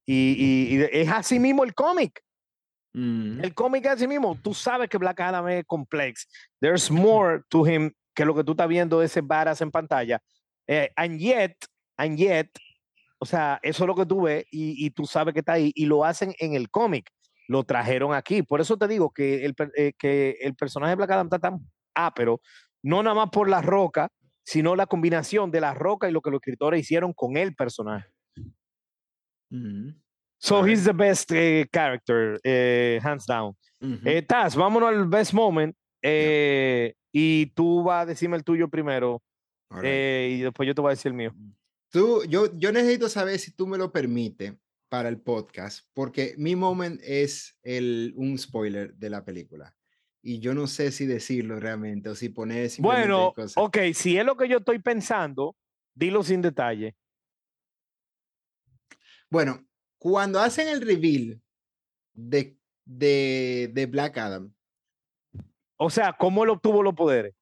Y, 0.07 0.35
y- 0.39 0.75
y 0.75 0.77
de- 0.79 0.91
es 0.93 1.09
así 1.09 1.39
mismo 1.39 1.65
el 1.65 1.75
cómic. 1.75 2.23
El 3.43 3.55
cómic 3.55 3.87
es 3.87 3.93
así 3.93 4.07
mismo. 4.09 4.37
Tú 4.43 4.53
sabes 4.53 4.89
que 4.89 4.99
Black 4.99 5.21
Adam 5.21 5.49
es 5.49 5.65
complex. 5.65 6.27
There's 6.61 6.91
more 6.91 7.43
to 7.49 7.67
him 7.67 7.93
que 8.15 8.25
lo 8.27 8.35
que 8.35 8.45
tú 8.45 8.53
estás 8.53 8.69
viendo 8.69 9.01
de 9.01 9.07
ese 9.07 9.23
badass 9.23 9.63
en 9.63 9.71
pantalla. 9.71 10.21
Eh, 10.67 10.91
and 10.97 11.19
yet, 11.19 11.57
and 11.97 12.19
yet, 12.19 12.51
o 13.19 13.25
sea, 13.25 13.59
eso 13.63 13.85
es 13.85 13.87
lo 13.89 13.95
que 13.95 14.05
tú 14.05 14.23
ves 14.23 14.45
y, 14.51 14.85
y 14.85 14.91
tú 14.91 15.07
sabes 15.07 15.33
que 15.33 15.41
está 15.41 15.55
ahí 15.55 15.73
y 15.75 15.87
lo 15.87 16.05
hacen 16.05 16.35
en 16.39 16.55
el 16.55 16.69
cómic. 16.71 17.09
Lo 17.49 17.65
trajeron 17.65 18.13
aquí. 18.15 18.43
Por 18.43 18.61
eso 18.61 18.77
te 18.77 18.87
digo 18.89 19.11
que 19.11 19.45
el, 19.45 19.55
eh, 19.77 19.93
que 19.99 20.37
el 20.41 20.55
personaje 20.55 20.91
de 20.91 20.97
Black 20.97 21.11
Adam 21.13 21.27
está 21.27 21.39
tan 21.39 21.61
ápero, 21.95 22.41
no 22.83 23.03
nada 23.03 23.15
más 23.15 23.31
por 23.31 23.49
la 23.49 23.63
roca, 23.63 24.09
sino 24.45 24.77
la 24.77 24.87
combinación 24.87 25.51
de 25.51 25.61
la 25.61 25.73
roca 25.73 26.09
y 26.09 26.13
lo 26.13 26.21
que 26.21 26.31
los 26.31 26.39
escritores 26.41 26.81
hicieron 26.81 27.13
con 27.15 27.37
el 27.39 27.55
personaje. 27.55 28.12
So 30.39 30.65
he's 30.67 30.85
the 30.85 30.93
best 30.93 31.31
eh, 31.33 31.67
character, 31.73 32.41
eh, 32.43 32.99
hands 33.03 33.27
down. 33.27 33.55
ujú. 33.81 34.01
Eh, 34.09 34.23
Taz, 34.23 34.57
vámonos 34.57 34.89
al 34.89 35.07
best 35.07 35.33
moment. 35.33 35.75
eh, 36.03 36.95
y 37.13 37.47
tú 37.55 37.85
vas 37.85 38.03
a 38.03 38.07
decirme 38.07 38.37
el 38.37 38.43
tuyo 38.45 38.69
primero. 38.69 39.23
Alright. 39.71 39.85
eh, 39.89 40.37
y 40.39 40.41
después 40.43 40.67
yo 40.67 40.75
te 40.75 40.81
voy 40.81 40.89
a 40.91 40.95
decir 40.95 41.11
el 41.11 41.17
mío. 41.17 41.33
Tú, 41.91 42.25
yo, 42.25 42.47
yo 42.59 42.73
necesito 42.73 43.09
saber 43.09 43.39
si 43.39 43.55
tú 43.55 43.67
me 43.67 43.79
lo 43.79 43.93
permites 43.93 44.55
para 44.89 45.09
el 45.09 45.21
podcast, 45.21 45.87
porque 45.95 46.35
mi 46.39 46.57
moment 46.57 47.01
es 47.05 47.59
el, 47.63 48.13
un 48.17 48.37
spoiler 48.39 48.95
de 48.95 49.11
la 49.11 49.25
película. 49.25 49.75
Y 50.23 50.39
yo 50.41 50.55
no 50.55 50.67
sé 50.67 50.91
si 50.93 51.07
decirlo 51.07 51.59
realmente 51.61 52.09
o 52.09 52.15
si 52.15 52.29
poner 52.31 52.71
Bueno, 52.79 53.33
cosas. 53.35 53.55
ok, 53.57 53.79
si 53.95 54.17
es 54.19 54.25
lo 54.25 54.37
que 54.37 54.49
yo 54.49 54.59
estoy 54.59 54.79
pensando, 54.79 55.55
dilo 55.95 56.23
sin 56.23 56.43
detalle. 56.43 56.95
Bueno, 59.33 59.65
cuando 59.99 60.41
hacen 60.41 60.69
el 60.69 60.83
reveal 60.83 61.41
de, 62.13 62.55
de, 62.85 63.71
de 63.73 63.87
Black 63.87 64.19
Adam, 64.19 64.53
O 65.79 65.89
sea, 65.89 66.13
cómo 66.19 66.45
él 66.45 66.51
obtuvo 66.51 66.83
los 66.83 66.93
poderes. 66.95 67.35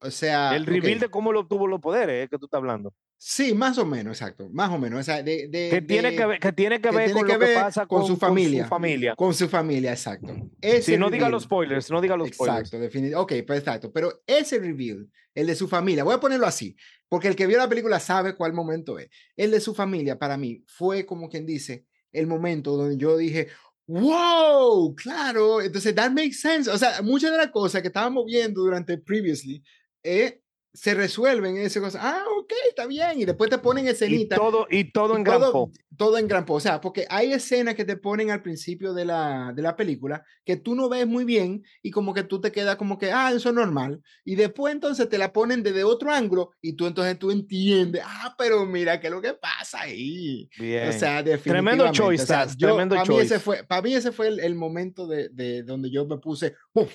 o 0.00 0.10
sea, 0.10 0.56
el 0.56 0.66
reveal 0.66 0.98
de 0.98 1.08
cómo 1.08 1.30
él 1.30 1.36
obtuvo 1.36 1.68
los 1.68 1.80
poderes 1.80 2.24
es 2.24 2.28
que 2.28 2.38
tú 2.38 2.46
estás 2.46 2.58
hablando. 2.58 2.92
sí, 3.18 3.54
más 3.54 3.78
o 3.78 3.86
menos, 3.86 4.20
exacto, 4.20 4.48
más 4.50 4.70
o 4.70 4.78
menos, 4.78 4.98
o 4.98 5.02
sea, 5.04 5.22
de, 5.22 5.46
de- 5.46 5.68
Que 5.70 5.80
tiene 5.82 6.10
de- 6.10 6.16
que 6.16 6.26
ver, 6.26 6.40
que 6.40 6.52
tiene 6.52 6.80
que 6.80 6.88
que 6.88 6.96
ver 6.96 7.04
tiene 7.04 7.20
con 7.20 7.26
que 7.28 7.32
lo 7.34 7.38
que 7.38 7.46
ver 7.46 7.54
pasa 7.62 7.86
con 7.86 7.98
con, 8.00 8.08
su 8.08 8.16
familia. 8.16 8.66
familia. 8.66 9.14
con 9.14 9.32
su 9.32 9.48
familia, 9.48 9.92
exacto. 9.92 10.34
Ese 10.60 10.92
Si 10.94 10.98
no 10.98 11.08
diga 11.08 11.28
los 11.28 11.44
spoilers, 11.44 11.88
no 11.88 12.00
diga 12.00 12.16
los 12.16 12.30
spoilers. 12.30 12.72
Exacto, 12.72 12.84
defini- 12.84 13.14
Ok, 13.14 13.32
pues 13.46 13.60
exacto. 13.60 13.92
Pero 13.92 14.22
ese 14.26 14.58
reveal, 14.58 15.08
el 15.36 15.46
de 15.46 15.54
su 15.54 15.68
familia, 15.68 16.02
voy 16.02 16.14
a 16.14 16.20
ponerlo 16.20 16.46
así, 16.46 16.74
porque 17.10 17.26
el 17.26 17.34
que 17.36 17.48
vio 17.48 17.58
la 17.58 17.68
película 17.68 17.98
sabe 17.98 18.36
cuál 18.36 18.52
momento 18.52 18.98
es. 18.98 19.10
El 19.36 19.50
de 19.50 19.60
su 19.60 19.74
familia, 19.74 20.16
para 20.16 20.38
mí, 20.38 20.64
fue 20.68 21.04
como 21.04 21.28
quien 21.28 21.44
dice, 21.44 21.84
el 22.12 22.28
momento 22.28 22.76
donde 22.76 22.96
yo 22.96 23.16
dije, 23.16 23.48
wow, 23.88 24.94
claro, 24.94 25.60
entonces 25.60 25.92
that 25.96 26.12
makes 26.12 26.34
sense. 26.34 26.70
O 26.70 26.78
sea, 26.78 27.02
muchas 27.02 27.32
de 27.32 27.36
las 27.36 27.50
cosas 27.50 27.82
que 27.82 27.88
estábamos 27.88 28.24
viendo 28.26 28.60
durante 28.62 28.96
previously, 28.96 29.60
eh, 30.04 30.40
se 30.72 30.94
resuelven 30.94 31.56
en 31.56 31.62
esa 31.66 31.80
cosa. 31.80 31.98
Ah, 32.00 32.24
ok, 32.38 32.52
está 32.68 32.86
bien. 32.86 33.20
Y 33.20 33.24
después 33.24 33.50
te 33.50 33.58
ponen 33.58 33.86
Y 33.86 33.88
escenita. 33.88 34.36
todo, 34.36 34.66
y 34.70 34.92
todo 34.92 35.14
y 35.14 35.16
en 35.16 35.24
gran 35.24 35.40
todo, 35.40 35.52
po. 35.52 35.72
todo 35.96 36.16
en 36.16 36.28
gran, 36.28 36.44
o 36.48 36.60
sea, 36.60 36.80
porque 36.80 37.06
hay 37.10 37.32
escenas 37.32 37.74
que 37.74 37.84
te 37.84 37.96
ponen 37.96 38.30
al 38.30 38.40
principio 38.40 38.94
de 38.94 39.04
la, 39.04 39.52
de 39.54 39.62
la 39.62 39.74
película 39.74 40.24
que 40.44 40.56
tú 40.56 40.74
no 40.76 40.88
ves 40.88 41.06
muy 41.08 41.24
bien 41.24 41.64
y 41.82 41.90
como 41.90 42.14
que 42.14 42.22
tú 42.22 42.40
te 42.40 42.52
quedas 42.52 42.76
como 42.76 42.98
que, 42.98 43.10
ah, 43.10 43.32
eso 43.32 43.48
es 43.48 43.54
normal. 43.54 44.00
Y 44.24 44.36
después 44.36 44.72
entonces 44.72 45.08
te 45.08 45.18
la 45.18 45.32
ponen 45.32 45.62
desde 45.64 45.82
otro 45.82 46.12
ángulo 46.12 46.52
y 46.60 46.74
tú 46.74 46.86
entonces 46.86 47.18
tú 47.18 47.30
entiendes, 47.32 48.02
ah, 48.06 48.34
pero 48.38 48.64
mira 48.64 49.00
qué 49.00 49.08
es 49.08 49.12
lo 49.12 49.20
que 49.20 49.34
pasa 49.34 49.80
ahí. 49.80 50.48
Bien. 50.58 50.88
O 50.88 50.92
sea, 50.92 51.22
definitivamente. 51.22 51.50
Tremendo 51.78 51.92
choice, 51.92 52.22
o 52.22 52.26
sea, 52.26 52.44
Taz, 52.44 52.56
yo- 52.56 52.68
tremendo 52.68 52.94
para 52.94 53.08
Mí 53.08 53.18
ese 53.18 53.40
fue, 53.40 53.64
para 53.64 53.82
mí 53.82 53.92
ese 53.94 54.12
fue 54.12 54.28
el, 54.28 54.38
el 54.40 54.54
momento 54.54 55.06
de, 55.08 55.28
de 55.30 55.64
donde 55.64 55.90
yo 55.90 56.06
me 56.06 56.18
puse, 56.18 56.54
¡puf! 56.72 56.94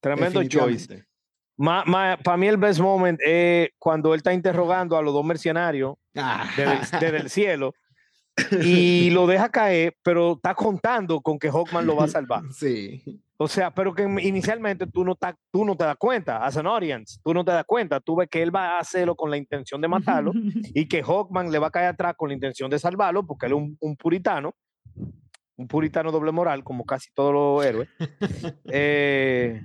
Tremendo 0.00 0.42
choice. 0.44 1.04
Para 1.64 2.36
mí 2.36 2.46
el 2.48 2.56
best 2.56 2.80
moment 2.80 3.20
es 3.24 3.68
cuando 3.78 4.14
él 4.14 4.18
está 4.18 4.32
interrogando 4.32 4.96
a 4.96 5.02
los 5.02 5.12
dos 5.12 5.24
mercenarios 5.24 5.94
Ah, 6.16 6.44
desde, 6.56 6.72
el- 6.72 7.00
desde 7.00 7.16
el 7.18 7.30
cielo 7.30 7.74
y 8.64 9.10
lo 9.10 9.26
deja 9.26 9.48
caer, 9.50 9.94
pero 10.02 10.32
está 10.32 10.54
contando 10.54 11.20
con 11.20 11.38
que 11.38 11.50
Hawkman 11.50 11.86
lo 11.86 11.96
va 11.96 12.04
a 12.04 12.08
salvar. 12.08 12.42
Sí. 12.52 13.02
O 13.42 13.48
sea, 13.48 13.70
pero 13.72 13.94
que 13.94 14.02
inicialmente 14.02 14.86
tú 14.86 15.02
no, 15.02 15.14
ta- 15.14 15.34
tú 15.50 15.64
no 15.64 15.74
te 15.74 15.84
das 15.84 15.96
cuenta, 15.96 16.44
as 16.44 16.58
an 16.58 16.66
audience, 16.66 17.18
tú 17.24 17.32
no 17.32 17.42
te 17.42 17.50
das 17.52 17.64
cuenta, 17.64 17.98
tú 17.98 18.14
ves 18.16 18.28
que 18.28 18.42
él 18.42 18.54
va 18.54 18.76
a 18.76 18.80
hacerlo 18.80 19.14
con 19.16 19.30
la 19.30 19.38
intención 19.38 19.80
de 19.80 19.88
matarlo 19.88 20.32
y 20.74 20.86
que 20.86 21.02
Hawkman 21.02 21.50
le 21.50 21.58
va 21.58 21.68
a 21.68 21.70
caer 21.70 21.86
atrás 21.88 22.14
con 22.18 22.28
la 22.28 22.34
intención 22.34 22.68
de 22.70 22.78
salvarlo 22.78 23.26
porque 23.26 23.46
él 23.46 23.52
es 23.52 23.58
un, 23.58 23.76
un 23.80 23.96
puritano, 23.96 24.54
un 25.56 25.68
puritano 25.68 26.10
doble 26.12 26.32
moral, 26.32 26.62
como 26.64 26.84
casi 26.84 27.10
todos 27.14 27.32
los 27.32 27.64
héroes. 27.64 27.88
Eh, 28.66 29.62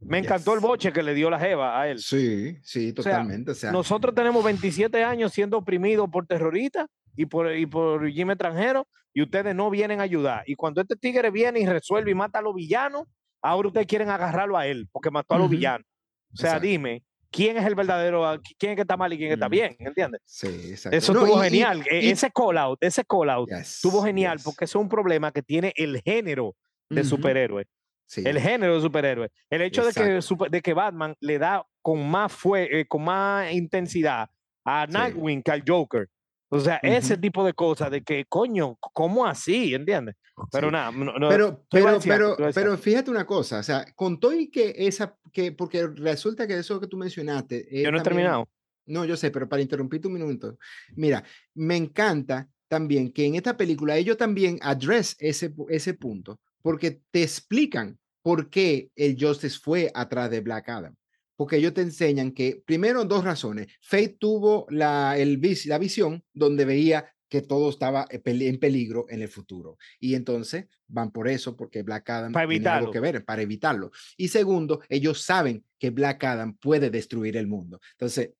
me 0.00 0.18
encantó 0.18 0.54
el 0.54 0.60
boche 0.60 0.92
que 0.92 1.02
le 1.02 1.14
dio 1.14 1.30
la 1.30 1.38
jeva 1.38 1.80
a 1.80 1.88
él. 1.88 1.98
Sí, 1.98 2.56
sí, 2.62 2.92
O 2.96 3.02
sea, 3.02 3.12
totalmente. 3.12 3.52
O 3.52 3.54
sea, 3.54 3.72
Nosotros 3.72 4.14
tenemos 4.14 4.44
27 4.44 5.02
años 5.02 5.32
siendo 5.32 5.58
oprimidos 5.58 6.08
por 6.10 6.26
terroristas 6.26 6.86
y 7.16 7.26
por, 7.26 7.54
y 7.56 7.66
por 7.66 8.02
régimen 8.02 8.34
extranjero 8.34 8.86
y 9.14 9.22
ustedes 9.22 9.54
no 9.54 9.70
vienen 9.70 10.00
a 10.00 10.02
ayudar. 10.04 10.42
Y 10.46 10.54
cuando 10.54 10.80
este 10.82 10.96
tigre 10.96 11.30
viene 11.30 11.60
y 11.60 11.66
resuelve 11.66 12.10
y 12.10 12.14
mata 12.14 12.40
a 12.40 12.42
los 12.42 12.54
villanos, 12.54 13.04
ahora 13.40 13.68
ustedes 13.68 13.86
quieren 13.86 14.10
agarrarlo 14.10 14.58
a 14.58 14.66
él 14.66 14.88
porque 14.92 15.10
mató 15.10 15.34
a 15.34 15.38
los 15.38 15.48
villanos. 15.48 15.86
O 16.34 16.36
sea, 16.36 16.50
Exacto. 16.50 16.66
dime, 16.66 17.02
¿quién 17.30 17.56
es 17.56 17.64
el 17.64 17.74
verdadero, 17.74 18.38
quién 18.58 18.72
es 18.72 18.76
que 18.76 18.82
está 18.82 18.96
mal 18.98 19.10
y 19.14 19.16
quién 19.18 19.32
está 19.32 19.48
bien? 19.48 19.74
¿Entiendes? 19.78 20.20
sí, 20.26 20.46
exacto. 20.70 20.96
Eso 20.98 21.14
No, 21.14 21.20
estuvo 21.24 21.40
y- 21.40 21.44
genial. 21.44 21.82
E- 21.90 22.04
y- 22.04 22.10
ese 22.10 22.30
call 22.30 22.58
out, 22.58 22.78
ese 22.82 23.02
call 23.04 23.30
out 23.30 23.50
estuvo 23.50 24.00
Yes, 24.00 24.04
genial 24.06 24.36
yes. 24.36 24.44
porque 24.44 24.66
eso 24.66 24.78
es 24.78 24.82
un 24.82 24.88
problema 24.90 25.32
que 25.32 25.42
tiene 25.42 25.72
el 25.76 26.02
género 26.02 26.54
de 26.90 27.00
Ujú, 27.00 27.08
superhéroe. 27.10 27.64
Sí. 28.06 28.22
El 28.24 28.38
género 28.40 28.76
de 28.76 28.80
superhéroe. 28.80 29.30
El 29.50 29.62
hecho 29.62 29.84
de 29.84 29.92
que, 29.92 30.20
de 30.50 30.62
que 30.62 30.74
Batman 30.74 31.14
le 31.20 31.38
da 31.38 31.66
con 31.82 32.08
más, 32.08 32.32
fue, 32.32 32.80
eh, 32.80 32.86
con 32.86 33.04
más 33.04 33.52
intensidad 33.52 34.28
a 34.64 34.86
Sí. 34.86 34.92
Nightwing 34.92 35.42
que 35.42 35.50
al 35.52 35.62
Joker. 35.66 36.08
O 36.48 36.60
sea, 36.60 36.76
ese 36.82 37.14
Ujú. 37.14 37.20
tipo 37.20 37.44
de 37.44 37.52
cosas 37.54 37.90
de 37.90 38.02
que, 38.02 38.24
coño, 38.28 38.76
¿cómo 38.80 39.26
así? 39.26 39.74
¿Entiendes? 39.74 40.14
Pero 40.52 40.68
Sí. 40.68 40.72
nada, 40.72 40.90
no, 40.92 41.18
no, 41.18 41.28
Pero, 41.28 41.64
pero, 41.70 41.92
decir 41.94 42.12
pero, 42.12 42.36
pero 42.54 42.76
fíjate 42.78 43.10
una 43.10 43.26
cosa, 43.26 43.58
o 43.58 43.62
sea, 43.62 43.84
con 43.96 44.20
todo 44.20 44.32
y 44.34 44.48
que 44.50 44.72
esa, 44.76 45.16
que, 45.32 45.50
porque 45.52 45.86
resulta 45.88 46.46
que 46.46 46.58
eso 46.58 46.78
que 46.80 46.86
tú 46.86 46.96
mencionaste. 46.96 47.66
es 47.78 47.84
yo 47.84 47.90
no 47.90 47.98
he 47.98 48.02
también- 48.02 48.02
terminado. 48.26 48.48
No, 48.88 49.04
yo 49.04 49.16
sé, 49.16 49.32
pero 49.32 49.48
para 49.48 49.62
interrumpirte 49.62 50.06
un 50.06 50.14
minuto. 50.14 50.56
Mira, 50.94 51.24
me 51.54 51.76
encanta 51.76 52.48
también 52.68 53.10
que 53.12 53.24
en 53.26 53.34
esta 53.34 53.56
película 53.56 53.96
ellos 53.96 54.16
también 54.16 54.58
address 54.62 55.16
ese, 55.18 55.52
ese 55.68 55.94
punto, 55.94 56.38
porque 56.66 57.00
te 57.12 57.22
explican 57.22 57.96
por 58.24 58.50
qué 58.50 58.90
el 58.96 59.16
Justice 59.16 59.56
fue 59.62 59.88
atrás 59.94 60.32
de 60.32 60.40
Black 60.40 60.68
Adam. 60.68 60.96
Porque 61.36 61.58
ellos 61.58 61.74
te 61.74 61.82
enseñan 61.82 62.32
que, 62.32 62.60
primero, 62.66 63.04
dos 63.04 63.22
razones. 63.22 63.68
Fate 63.80 64.16
tuvo 64.18 64.66
la, 64.68 65.16
el, 65.16 65.40
la 65.66 65.78
visión 65.78 66.24
donde 66.34 66.64
veía 66.64 67.08
que 67.28 67.42
todo 67.42 67.70
estaba 67.70 68.04
en 68.10 68.20
peli- 68.20 68.48
en 68.48 68.58
peligro 68.58 69.06
en 69.08 69.22
el 69.22 69.28
futuro. 69.28 69.78
Y 70.00 70.16
entonces 70.16 70.66
van 70.88 71.12
por 71.12 71.28
eso, 71.28 71.54
porque 71.56 71.84
Black 71.84 72.10
Adam 72.10 72.32
Para 72.32 72.48
tiene 72.48 72.68
algo 72.68 72.90
que 72.90 72.98
ver, 72.98 73.24
para 73.24 73.42
evitarlo. 73.42 73.92
Y 74.16 74.26
segundo, 74.26 74.80
ellos 74.88 75.22
saben 75.22 75.64
que 75.78 75.90
Black 75.90 76.24
Adam 76.24 76.56
puede 76.56 76.90
destruir 76.90 77.36
el 77.36 77.46
mundo. 77.46 77.78
Entonces, 77.92 78.30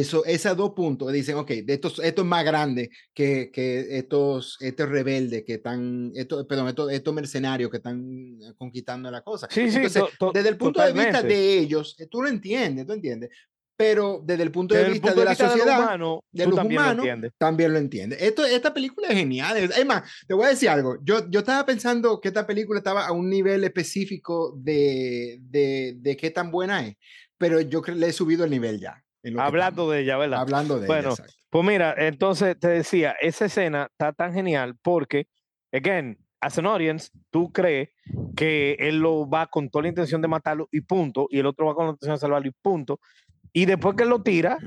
eso, 0.00 0.24
esos 0.24 0.56
dos 0.56 0.72
puntos 0.74 1.12
dicen, 1.12 1.36
ok, 1.36 1.48
de 1.50 1.74
estos, 1.74 1.98
esto 2.00 2.22
es 2.22 2.26
más 2.28 2.44
grande 2.44 2.90
que, 3.14 3.50
que 3.52 3.98
estos, 3.98 4.56
estos 4.60 4.88
rebeldes 4.88 5.44
que 5.44 5.54
están, 5.54 6.12
estos, 6.14 6.46
perdón, 6.46 6.68
estos, 6.68 6.92
estos 6.92 7.14
mercenarios 7.14 7.70
que 7.70 7.78
están 7.78 8.38
eh, 8.42 8.52
conquistando 8.56 9.10
la 9.10 9.22
cosa. 9.22 9.48
Sí, 9.50 9.70
sí, 9.70 9.76
Entonces, 9.76 10.02
to- 10.02 10.10
to- 10.18 10.32
desde 10.32 10.48
el 10.50 10.56
punto 10.56 10.80
de 10.80 10.92
vista 10.92 11.10
totalmente. 11.12 11.34
de 11.34 11.58
ellos, 11.58 11.96
eh, 11.98 12.06
tú 12.10 12.22
lo 12.22 12.28
entiendes, 12.28 12.86
tú 12.86 12.92
entiendes, 12.92 13.30
pero 13.78 14.22
desde 14.24 14.42
el 14.42 14.50
punto 14.50 14.74
Desde 14.74 14.84
de 14.84 14.88
el 14.88 14.92
vista 14.94 15.08
punto 15.08 15.20
de 15.20 15.24
la 15.26 15.30
vista 15.32 15.44
de 15.44 15.50
lo 15.50 15.56
sociedad, 15.58 15.78
humano, 15.82 16.24
de 16.32 16.46
los 16.46 16.54
también 16.54 16.80
lo 16.80 16.82
humanos, 16.86 17.04
entiendes. 17.04 17.32
también 17.36 17.72
lo 17.74 17.78
entiendes. 17.78 18.22
Esto, 18.22 18.44
esta 18.46 18.72
película 18.72 19.08
es 19.08 19.14
genial. 19.14 19.56
Es 19.58 19.84
más, 19.86 20.02
te 20.26 20.32
voy 20.32 20.46
a 20.46 20.48
decir 20.48 20.70
algo. 20.70 20.96
Yo, 21.02 21.28
yo 21.28 21.40
estaba 21.40 21.66
pensando 21.66 22.18
que 22.20 22.28
esta 22.28 22.46
película 22.46 22.78
estaba 22.78 23.06
a 23.06 23.12
un 23.12 23.28
nivel 23.28 23.64
específico 23.64 24.54
de, 24.58 25.38
de, 25.42 25.94
de 25.98 26.16
qué 26.16 26.30
tan 26.30 26.50
buena 26.50 26.86
es, 26.86 26.96
pero 27.36 27.60
yo 27.60 27.82
le 27.82 28.06
he 28.06 28.12
subido 28.14 28.44
el 28.44 28.50
nivel 28.50 28.80
ya. 28.80 29.02
Hablando 29.38 29.90
de 29.90 30.00
ella, 30.00 30.16
¿verdad? 30.16 30.40
Hablando 30.40 30.78
de 30.78 30.86
Bueno, 30.86 31.08
ella, 31.08 31.10
exacto. 31.10 31.34
Pues 31.50 31.64
mira, 31.64 31.94
entonces 31.96 32.58
te 32.58 32.68
decía, 32.68 33.16
esa 33.20 33.46
escena 33.46 33.88
está 33.90 34.12
tan 34.12 34.32
genial 34.34 34.76
porque, 34.82 35.28
again, 35.72 36.18
as 36.40 36.58
an 36.58 36.66
audience, 36.66 37.10
tú 37.30 37.50
crees 37.52 37.90
que 38.36 38.76
él 38.78 38.98
lo 38.98 39.28
va 39.28 39.46
con 39.46 39.70
toda 39.70 39.82
la 39.82 39.88
intención 39.88 40.20
de 40.20 40.28
matarlo 40.28 40.68
y 40.70 40.82
punto, 40.82 41.28
y 41.30 41.38
el 41.38 41.46
otro 41.46 41.66
va 41.66 41.74
con 41.74 41.86
la 41.86 41.90
intención 41.92 42.16
de 42.16 42.20
salvarlo 42.20 42.48
y 42.48 42.52
punto. 42.62 43.00
Y 43.52 43.64
después 43.64 43.96
que 43.96 44.02
él 44.02 44.10
lo 44.10 44.22
tira 44.22 44.58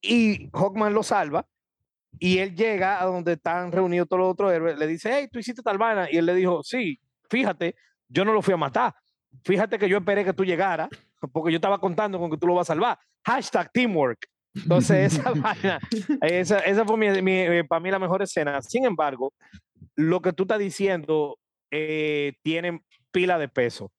y 0.00 0.50
Hawkman 0.52 0.92
lo 0.92 1.02
salva, 1.02 1.46
y 2.18 2.38
él 2.38 2.54
llega 2.54 3.02
a 3.02 3.06
donde 3.06 3.32
están 3.32 3.72
reunidos 3.72 4.08
todos 4.08 4.20
los 4.20 4.32
otros 4.32 4.52
héroes, 4.52 4.78
le 4.78 4.86
dice, 4.86 5.10
hey, 5.12 5.28
tú 5.30 5.38
hiciste 5.38 5.62
tal 5.62 5.78
vaina, 5.78 6.08
y 6.10 6.16
él 6.16 6.26
le 6.26 6.34
dijo, 6.34 6.62
sí, 6.62 6.98
fíjate, 7.28 7.74
yo 8.08 8.24
no 8.24 8.32
lo 8.32 8.42
fui 8.42 8.54
a 8.54 8.56
matar. 8.56 8.94
Fíjate 9.44 9.78
que 9.78 9.88
yo 9.88 9.98
esperé 9.98 10.24
que 10.24 10.32
tú 10.32 10.44
llegaras, 10.44 10.88
porque 11.32 11.52
yo 11.52 11.56
estaba 11.56 11.78
contando 11.78 12.18
con 12.18 12.30
que 12.30 12.36
tú 12.36 12.46
lo 12.46 12.54
vas 12.54 12.68
a 12.68 12.74
salvar. 12.74 12.98
Hashtag 13.24 13.70
teamwork. 13.72 14.26
Entonces, 14.54 15.14
esa 15.18 15.30
vaina, 15.32 15.80
esa, 16.22 16.58
esa 16.60 16.84
fue 16.84 16.96
mi, 16.96 17.22
mi- 17.22 17.62
para 17.64 17.80
mí 17.80 17.90
la 17.90 17.98
mejor 17.98 18.22
escena. 18.22 18.60
Sin 18.62 18.84
embargo, 18.84 19.32
lo 19.96 20.20
que 20.20 20.32
tú 20.32 20.44
estás 20.44 20.58
diciendo 20.58 21.38
eh, 21.70 22.34
tiene 22.42 22.80
pila 23.10 23.38
de 23.38 23.48
peso. 23.48 23.90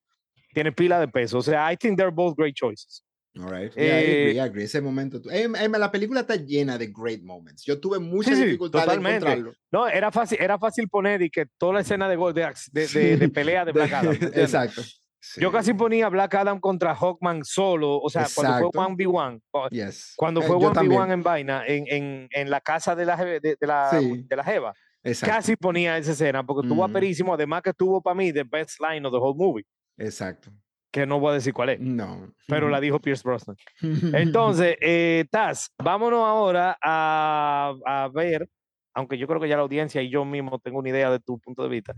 Tiene 0.53 0.71
pila 0.71 0.99
de 0.99 1.07
peso. 1.09 1.39
O 1.39 1.41
sea, 1.41 1.71
I 1.71 1.75
think 1.75 1.97
they're 1.97 2.11
both 2.13 2.35
great 2.37 2.55
choices. 2.55 3.03
All 3.37 3.49
right. 3.49 3.69
Yeah, 3.75 3.83
I 3.99 4.03
agree, 4.03 4.31
I 4.31 4.37
Eh, 4.37 4.41
agree. 4.41 4.63
Ese 4.63 4.79
momento. 4.79 5.19
em, 5.29 5.51
la 5.73 5.91
película 5.91 6.21
está 6.21 6.37
llena 6.37 6.77
de 6.77 6.87
great 6.87 7.21
moments. 7.21 7.65
Yo 7.65 7.77
tuve 7.81 7.99
mucha 7.99 8.33
sí, 8.33 8.45
dificultad 8.45 8.79
de 8.79 8.85
totalmente. 8.85 9.17
encontrarlo. 9.27 9.53
No, 9.73 9.87
era 9.89 10.09
fácil, 10.09 10.37
era 10.39 10.57
fácil 10.57 10.87
poner 10.87 11.21
y 11.21 11.29
que 11.29 11.45
toda 11.57 11.73
la 11.73 11.79
escena 11.81 12.07
de, 12.07 12.15
de, 12.15 12.53
de, 12.71 12.87
de- 12.87 13.17
de 13.17 13.27
pelea 13.29 13.65
de 13.65 13.71
Black 13.73 13.91
Adam. 13.91 14.17
¿me 14.17 14.27
Exacto. 15.25 15.41
Yo 15.41 15.49
Sí. 15.49 15.53
casi 15.55 15.73
ponía 15.73 16.09
Black 16.09 16.35
Adam 16.35 16.59
contra 16.59 16.95
Hawkman 16.95 17.43
solo, 17.43 17.97
o 17.99 18.09
sea, 18.09 18.27
cuando 18.33 18.53
fue 18.59 18.67
Exacto. 18.67 18.79
1v1, 18.79 19.41
o- 19.51 19.69
Yes. 19.69 20.13
cuando 20.15 20.41
Eh, 20.41 20.43
fue 20.43 20.59
yo 20.59 20.69
1v1 20.71 20.73
también. 20.73 21.11
en 21.11 21.23
vaina, 21.23 21.63
en, 21.65 21.85
en, 21.87 22.27
en 22.31 22.49
la 22.49 22.61
casa 22.61 22.95
de 22.95 23.05
la, 23.05 23.15
de, 23.17 23.39
de 23.41 23.57
la, 23.61 23.89
Sí. 23.99 24.25
de 24.27 24.35
la 24.35 24.43
Jeva, 24.43 24.73
Exacto. 25.03 25.35
casi 25.35 25.55
ponía 25.55 25.97
esa 25.97 26.11
escena 26.11 26.45
porque 26.45 26.67
estuvo 26.67 26.81
Ujú. 26.83 26.89
aperísimo, 26.91 27.33
además 27.33 27.61
que 27.61 27.71
estuvo 27.71 28.01
para 28.01 28.15
mí 28.15 28.31
the 28.31 28.43
best 28.43 28.79
line 28.79 29.05
of 29.05 29.11
the 29.13 29.19
whole 29.19 29.35
movie, 29.37 29.65
Exacto. 29.97 30.51
que 30.91 31.05
no 31.05 31.19
voy 31.19 31.31
a 31.31 31.33
decir 31.35 31.53
cuál 31.53 31.69
es, 31.69 31.79
No. 31.79 32.31
pero 32.47 32.69
la 32.69 32.79
dijo 32.79 32.99
Pierce 32.99 33.23
Brosnan. 33.23 33.57
Entonces, 34.13 34.77
eh, 34.81 35.25
Taz, 35.29 35.69
vámonos 35.77 36.19
ahora 36.25 36.77
a, 36.81 37.73
a 37.85 38.09
ver, 38.13 38.47
aunque 38.95 39.17
yo 39.17 39.27
creo 39.27 39.39
que 39.39 39.49
ya 39.49 39.57
la 39.57 39.61
audiencia 39.61 40.01
y 40.01 40.09
yo 40.09 40.25
mismo 40.25 40.57
tengo 40.59 40.79
una 40.79 40.89
idea 40.89 41.11
de 41.11 41.19
tu 41.19 41.37
punto 41.37 41.63
de 41.63 41.69
vista. 41.69 41.93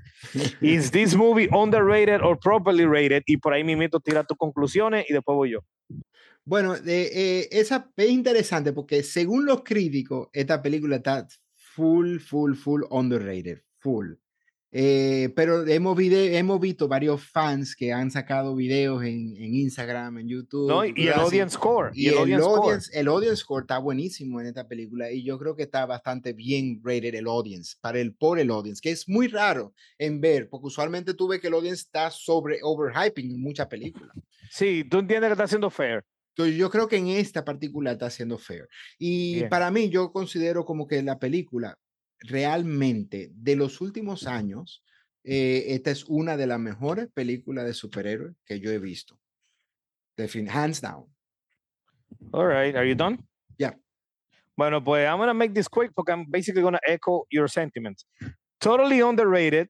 ¿Is 0.62 0.92
this 0.92 1.16
movie 1.16 1.48
underrated 1.54 2.22
or 2.22 2.38
properly 2.38 2.86
rated? 2.86 3.24
Y 3.28 3.38
por 3.38 3.54
ahí 3.54 3.64
mismo 3.64 4.00
tira 4.04 4.24
tus 4.24 4.38
conclusiones 4.38 5.06
y 5.08 5.14
después 5.14 5.36
voy 5.36 5.52
yo. 5.52 5.60
Bueno, 6.44 6.76
eh, 6.86 7.48
esa 7.52 7.92
es 7.96 8.10
interesante 8.10 8.74
porque 8.74 9.04
según 9.04 9.46
los 9.46 9.64
críticos, 9.64 10.30
esta 10.34 10.62
película 10.62 10.98
está 10.98 11.28
full, 11.54 12.18
full, 12.20 12.56
full 12.56 12.82
underrated, 12.90 13.62
full. 13.80 14.14
Eh, 14.72 15.30
pero 15.36 15.66
hemos, 15.66 15.96
vide- 15.98 16.38
hemos 16.38 16.60
visto 16.60 16.88
varios 16.90 17.24
fans 17.24 17.76
que 17.76 17.94
han 17.94 18.12
sacado 18.12 18.54
videos 18.56 19.02
en, 19.04 19.36
en 19.38 19.56
Instagram, 19.56 20.18
en 20.20 20.28
YouTube. 20.28 20.68
¿no? 20.68 20.86
Y, 20.86 20.94
y 20.96 21.04
el 21.08 21.14
así, 21.14 21.22
audience 21.22 21.56
score. 21.56 21.92
Y, 21.94 22.08
el, 22.10 22.18
audience, 22.42 22.92
el 23.00 23.08
audience 23.08 23.38
score 23.38 23.62
está 23.64 23.78
buenísimo 23.78 24.42
en 24.42 24.48
esta 24.48 24.68
película 24.68 25.10
y 25.12 25.24
yo 25.24 25.40
creo 25.40 25.56
que 25.56 25.64
está 25.64 25.86
bastante 25.86 26.34
bien 26.34 26.82
rated 26.84 27.16
el 27.16 27.28
audience, 27.28 27.76
para 27.80 28.00
el, 28.00 28.14
por 28.14 28.40
el 28.40 28.52
audience, 28.52 28.82
que 28.82 28.92
es 28.92 29.08
muy 29.08 29.28
raro 29.28 29.74
en 29.98 30.20
ver, 30.20 30.50
porque 30.50 30.68
usualmente 30.68 31.14
tú 31.14 31.30
ves 31.30 31.40
que 31.40 31.48
el 31.48 31.54
audience 31.54 31.82
está 31.84 32.12
sobre 32.12 32.60
overhyping 32.62 33.32
en 33.32 33.42
muchas 33.42 33.68
películas. 33.68 34.16
Sí, 34.52 34.84
tú 34.90 35.00
entiendes 35.00 35.30
que 35.30 35.34
está 35.34 35.48
siendo 35.48 35.70
fair. 35.70 36.04
Entonces, 36.36 36.56
yo 36.56 36.70
creo 36.70 36.88
que 36.88 36.98
en 36.98 37.08
esta 37.08 37.44
particular 37.44 37.94
está 37.94 38.10
siendo 38.12 38.38
fair. 38.38 38.68
Y 39.00 39.36
Bien. 39.36 39.50
para 39.50 39.72
mí, 39.72 39.90
yo 39.90 40.12
considero 40.12 40.66
como 40.66 40.86
que 40.86 41.02
la 41.02 41.18
película 41.18 41.76
realmente 42.20 43.32
de 43.34 43.56
los 43.56 43.82
últimos 43.82 44.28
años, 44.28 44.84
eh, 45.24 45.66
esta 45.76 45.92
es 45.92 46.06
una 46.06 46.38
de 46.38 46.48
las 46.48 46.60
mejores 46.60 47.10
películas 47.14 47.66
de 47.66 47.74
superhéroes 47.74 48.36
que 48.46 48.60
yo 48.60 48.72
he 48.72 48.80
visto. 48.80 49.20
De 50.16 50.28
fin, 50.28 50.48
hands 50.50 50.82
down. 50.82 51.06
All 52.32 52.48
right, 52.48 52.76
are 52.76 52.88
you 52.88 52.96
done? 52.96 53.20
Ya. 53.58 53.78
Bueno, 54.56 54.84
pues 54.84 55.08
I'm 55.08 55.18
gonna 55.20 55.34
make 55.34 55.54
this 55.54 55.70
quick 55.70 55.92
porque 55.94 56.12
I'm 56.12 56.26
basically 56.30 56.62
gonna 56.64 56.80
echo 56.88 57.26
your 57.30 57.50
sentiments. 57.50 58.06
Totally 58.60 59.02
underrated 59.02 59.70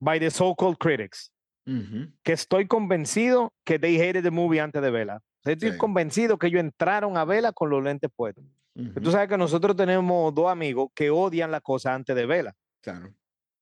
by 0.00 0.18
the 0.18 0.30
so-called 0.30 0.78
critics. 0.78 1.30
Ujú, 1.66 2.12
Que 2.22 2.32
estoy 2.32 2.66
convencido 2.66 3.52
que 3.64 3.78
they 3.78 3.96
hated 3.98 4.22
the 4.22 4.30
movie 4.30 4.60
antes 4.60 4.80
de 4.80 4.90
verla. 4.90 5.20
Estoy 5.44 5.72
Sí. 5.72 5.78
convencido 5.78 6.38
que 6.38 6.46
ellos 6.46 6.60
entraron 6.60 7.16
a 7.16 7.24
verla 7.24 7.52
con 7.52 7.70
los 7.70 7.82
lentes 7.82 8.10
puestos. 8.14 8.44
Ujú, 8.76 9.00
Tú 9.00 9.10
sabes 9.10 9.28
que 9.28 9.36
nosotros 9.38 9.74
tenemos 9.76 10.34
dos 10.34 10.50
amigos 10.50 10.90
que 10.94 11.10
odian 11.10 11.50
la 11.50 11.60
cosa 11.60 11.94
antes 11.94 12.14
de 12.14 12.26
verla. 12.26 12.54
Claro. 12.82 13.12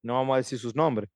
No 0.03 0.15
vamos 0.15 0.35
a 0.35 0.37
decir 0.39 0.59
sus 0.59 0.75
nombres. 0.75 1.09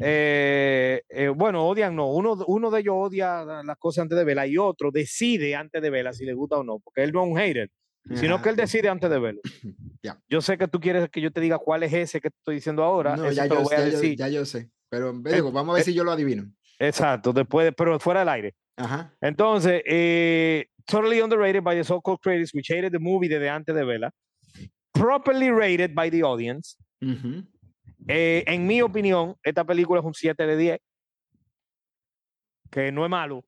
Eh, 0.00 1.02
eh, 1.08 1.28
bueno, 1.28 1.64
odian 1.66 1.94
no. 1.94 2.10
Uno, 2.10 2.32
uno 2.46 2.70
de 2.70 2.80
ellos 2.80 2.94
odia 2.96 3.44
la- 3.44 3.62
las 3.62 3.76
cosas 3.78 4.02
antes 4.02 4.18
de 4.18 4.24
verla 4.24 4.46
y 4.46 4.56
otro 4.58 4.90
decide 4.90 5.54
antes 5.54 5.80
de 5.82 5.90
verla 5.90 6.12
si 6.12 6.24
le 6.24 6.32
gusta 6.34 6.56
o 6.58 6.64
no, 6.64 6.78
porque 6.80 7.02
él 7.02 7.12
no 7.12 7.22
es 7.24 7.30
un 7.30 7.36
hater, 7.36 7.70
sino 8.14 8.42
que 8.42 8.48
él 8.48 8.56
decide 8.56 8.88
antes 8.88 9.08
de 9.10 9.18
verlo. 9.18 9.40
Ya. 10.04 10.18
Yo 10.28 10.40
sé 10.40 10.58
que 10.58 10.66
tú 10.66 10.80
quieres 10.80 11.08
que 11.10 11.20
yo 11.20 11.30
te 11.30 11.40
diga 11.40 11.58
cuál 11.58 11.84
es 11.84 11.92
ese 11.92 12.20
que 12.20 12.28
te 12.28 12.36
estoy 12.36 12.56
diciendo 12.56 12.82
ahora. 12.82 13.14
No, 13.16 13.30
ya 13.30 13.46
yo, 13.46 13.60
voy 13.62 13.72
a 13.72 13.78
ya 13.78 13.84
yo- 13.86 13.92
decir. 13.92 14.16
ya 14.18 14.28
yo 14.28 14.44
sé. 14.44 14.68
Pero 14.88 15.10
Eh, 15.10 15.34
digo, 15.34 15.52
vamos 15.52 15.70
a 15.70 15.74
ver 15.74 15.82
eh, 15.82 15.84
si 15.84 15.94
yo 15.94 16.02
lo 16.02 16.10
adivino. 16.10 16.52
Exacto, 16.80 17.32
después, 17.32 17.66
de- 17.66 17.72
pero 17.72 18.00
fuera 18.00 18.18
del 18.20 18.28
aire. 18.30 18.54
Ajá. 18.76 19.14
Entonces, 19.20 19.80
eh, 19.86 20.66
totally 20.86 21.20
underrated 21.20 21.62
by 21.62 21.74
the 21.74 21.84
so-called 21.84 22.20
critics, 22.20 22.52
which 22.54 22.68
hated 22.68 22.92
the 22.92 22.98
movie 22.98 23.28
desde 23.28 23.48
antes 23.48 23.74
de 23.74 23.84
verla. 23.84 24.10
Properly 24.92 25.50
rated 25.50 25.94
by 25.94 26.10
the 26.10 26.22
audience. 26.22 26.76
ujú, 27.00 27.46
Eh, 28.08 28.42
en 28.46 28.66
mi 28.66 28.80
opinión, 28.82 29.36
esta 29.44 29.64
película 29.64 30.00
es 30.00 30.06
un 30.06 30.14
7 30.14 30.44
de 30.46 30.56
10. 30.56 30.80
Que 32.70 32.90
no 32.90 33.04
es 33.04 33.10
malo, 33.10 33.44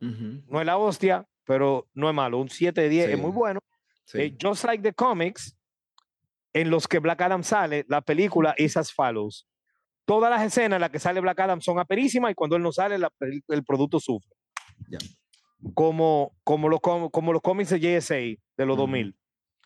ujú, 0.00 0.42
no 0.48 0.60
es 0.60 0.66
la 0.66 0.76
hostia, 0.76 1.24
pero 1.44 1.88
no 1.94 2.08
es 2.08 2.14
malo. 2.14 2.38
Un 2.38 2.48
7 2.50 2.80
de 2.82 2.88
10 2.88 3.08
es 3.10 3.18
muy 3.18 3.30
Sí, 3.30 3.36
bueno. 3.36 3.60
sí. 4.04 4.18
Eh, 4.20 4.36
just 4.42 4.64
like 4.64 4.82
the 4.82 4.92
comics, 4.92 5.56
en 6.52 6.68
los 6.70 6.88
que 6.88 6.98
Black 6.98 7.20
Adam 7.20 7.42
sale, 7.44 7.84
la 7.88 8.00
película 8.00 8.54
is 8.58 8.76
as 8.76 8.92
follows. 8.92 9.46
Todas 10.04 10.30
las 10.30 10.42
escenas 10.42 10.76
en 10.78 10.80
las 10.80 10.90
que 10.90 10.98
sale 10.98 11.20
Black 11.20 11.38
Adam 11.38 11.60
son 11.60 11.78
aperísimas 11.78 12.32
y 12.32 12.34
cuando 12.34 12.56
él 12.56 12.62
no 12.62 12.72
sale, 12.72 12.98
la 12.98 13.08
pel- 13.10 13.44
el 13.48 13.64
producto 13.64 14.00
sufre. 14.00 14.32
Ya. 14.88 14.98
Como, 15.74 16.34
como, 16.44 16.68
los, 16.68 16.80
com- 16.80 17.10
como 17.10 17.32
los 17.32 17.42
cómics 17.42 17.70
de 17.70 17.80
JSA 17.80 18.14
de 18.16 18.38
los 18.66 18.74
Ujú. 18.76 18.82
2000. 18.82 19.14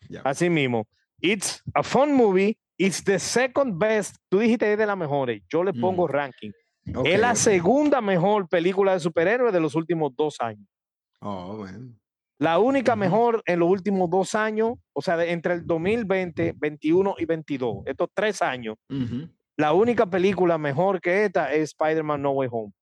Ya. 0.09 0.21
Así 0.21 0.49
mismo. 0.49 0.87
It's 1.19 1.63
a 1.73 1.83
fun 1.83 2.13
movie. 2.13 2.57
It's 2.77 3.03
the 3.03 3.19
second 3.19 3.77
best. 3.79 4.17
Tú 4.29 4.39
dijiste 4.39 4.71
es 4.71 4.77
de 4.77 4.85
las 4.85 4.97
mejores. 4.97 5.41
Yo 5.49 5.63
le 5.63 5.73
pongo 5.73 6.07
Mm. 6.07 6.11
ranking. 6.11 6.51
Ok, 6.93 7.05
es 7.07 7.19
la 7.19 7.31
ok. 7.31 7.35
segunda 7.37 8.01
mejor 8.01 8.47
película 8.49 8.93
de 8.93 8.99
superhéroes 8.99 9.53
de 9.53 9.59
los 9.59 9.73
últimos 9.75 10.15
dos 10.15 10.35
años. 10.39 10.67
Oh, 11.21 11.57
bueno. 11.57 11.93
La 12.37 12.59
única 12.59 12.95
mejor 12.97 13.41
en 13.45 13.59
los 13.59 13.69
últimos 13.69 14.09
dos 14.09 14.35
años, 14.35 14.73
o 14.93 15.01
sea, 15.01 15.15
de- 15.15 15.31
entre 15.31 15.53
el 15.53 15.65
2020, 15.65 16.53
21 16.57 17.15
y 17.17 17.25
22, 17.25 17.77
estos 17.85 18.09
tres 18.13 18.41
años, 18.41 18.75
la 19.55 19.71
única 19.71 20.05
película 20.05 20.57
mejor 20.57 20.99
que 20.99 21.23
esta 21.25 21.53
es 21.53 21.69
Spider-Man 21.69 22.21
No 22.21 22.31
Way 22.31 22.49
Home. 22.51 22.73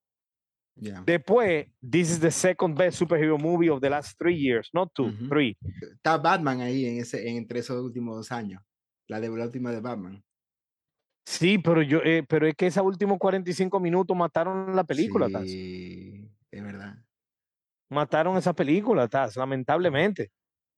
Ya. 0.75 1.03
Después, 1.05 1.67
this 1.81 2.09
is 2.09 2.19
the 2.19 2.31
second 2.31 2.75
best 2.77 2.97
superhero 2.99 3.37
movie 3.37 3.69
of 3.69 3.79
the 3.81 3.89
last 3.89 4.17
three 4.17 4.35
years, 4.37 4.69
not 4.73 4.91
two, 4.93 5.05
Ujú. 5.07 5.29
three. 5.29 5.57
Está 5.95 6.17
Batman 6.17 6.61
ahí 6.61 6.85
en 6.85 6.97
ese, 6.99 7.27
en- 7.29 7.37
entre 7.37 7.59
esos 7.59 7.81
últimos 7.83 8.15
dos 8.15 8.31
años. 8.31 8.61
La 9.07 9.19
de 9.19 9.29
la 9.29 9.45
última 9.45 9.71
de 9.71 9.81
Batman. 9.81 10.23
Sí, 11.25 11.57
pero 11.57 11.81
yo, 11.81 11.99
eh, 12.03 12.23
pero 12.27 12.47
es 12.47 12.55
que 12.55 12.67
esos 12.67 12.83
últimos 12.83 13.17
45 13.17 13.79
minutos 13.79 14.15
mataron 14.15 14.75
la 14.75 14.83
película, 14.83 15.29
Taz. 15.29 15.43
Sí, 15.49 16.29
es 16.51 16.63
verdad. 16.63 16.97
Mataron 17.89 18.35
esa 18.37 18.53
película, 18.53 19.07
Taz, 19.07 19.35
lamentablemente. 19.37 20.31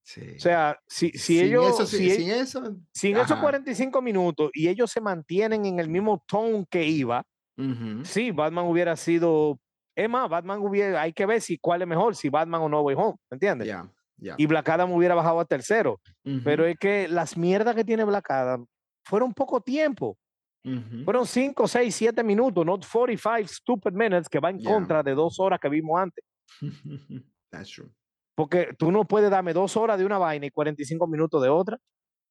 Sí. 0.03 0.21
O 0.36 0.39
sea, 0.39 0.77
si, 0.88 1.10
si 1.12 1.39
sin 1.39 1.45
ellos, 1.47 1.67
eso, 1.73 1.86
si 1.88 1.97
sin, 1.97 2.08
e- 2.10 2.15
sin 2.15 2.29
eso. 2.29 2.77
sin 2.93 3.15
esos 3.17 3.31
ajá. 3.31 3.41
45 3.41 4.01
minutos 4.03 4.51
y 4.53 4.67
ellos 4.67 4.91
se 4.91 5.01
mantienen 5.01 5.65
en 5.65 5.79
el 5.79 5.89
mismo 5.89 6.23
tone 6.27 6.65
que 6.69 6.86
iba, 6.86 7.25
Ujú, 7.58 8.03
sí, 8.05 8.31
Batman 8.31 8.65
hubiera 8.65 8.95
sido. 8.97 9.60
Es 9.95 10.10
más, 10.10 10.29
Batman 10.29 10.60
hubiera. 10.62 11.01
Hay 11.01 11.13
que 11.13 11.25
ver 11.25 11.41
si 11.41 11.58
cuál 11.58 11.81
es 11.81 11.88
mejor, 11.88 12.15
si 12.15 12.29
Batman 12.29 12.62
o 12.62 12.69
No 12.69 12.81
Way 12.81 12.95
Home, 12.99 13.15
¿me 13.31 13.36
entiendes? 13.36 13.67
Ya, 13.67 13.89
ya. 14.17 14.36
Y 14.38 14.45
Black 14.45 14.67
Adam 14.69 14.91
hubiera 14.91 15.15
bajado 15.15 15.39
a 15.39 15.45
tercero. 15.45 15.99
Pero 16.43 16.65
es 16.65 16.77
que 16.77 17.08
las 17.08 17.38
mierdas 17.38 17.75
que 17.75 17.84
tiene 17.86 18.03
Black 18.03 18.29
Adam 18.31 18.65
fueron 19.05 19.34
poco 19.34 19.62
tiempo. 19.62 20.17
ujú, 20.65 21.03
Fueron 21.05 21.25
5, 21.27 21.67
6, 21.67 21.95
7 21.95 22.23
minutos, 22.23 22.65
not 22.65 22.84
45 22.86 23.47
stupid 23.47 23.91
minutes 23.93 24.27
que 24.27 24.39
va 24.39 24.49
en 24.49 24.60
Ya. 24.60 24.69
contra 24.69 25.01
de 25.03 25.13
dos 25.13 25.39
horas 25.39 25.60
que 25.62 25.69
vimos 25.69 25.99
antes. 25.99 26.23
That's 27.51 27.69
true. 27.71 27.89
Porque 28.36 28.73
tú 28.77 28.91
no 28.91 29.05
puedes 29.05 29.29
darme 29.31 29.53
dos 29.53 29.77
horas 29.77 29.97
de 29.97 30.05
una 30.05 30.17
vaina 30.17 30.45
y 30.47 30.49
45 30.51 31.08
minutos 31.08 31.41
de 31.41 31.47
otra 31.49 31.77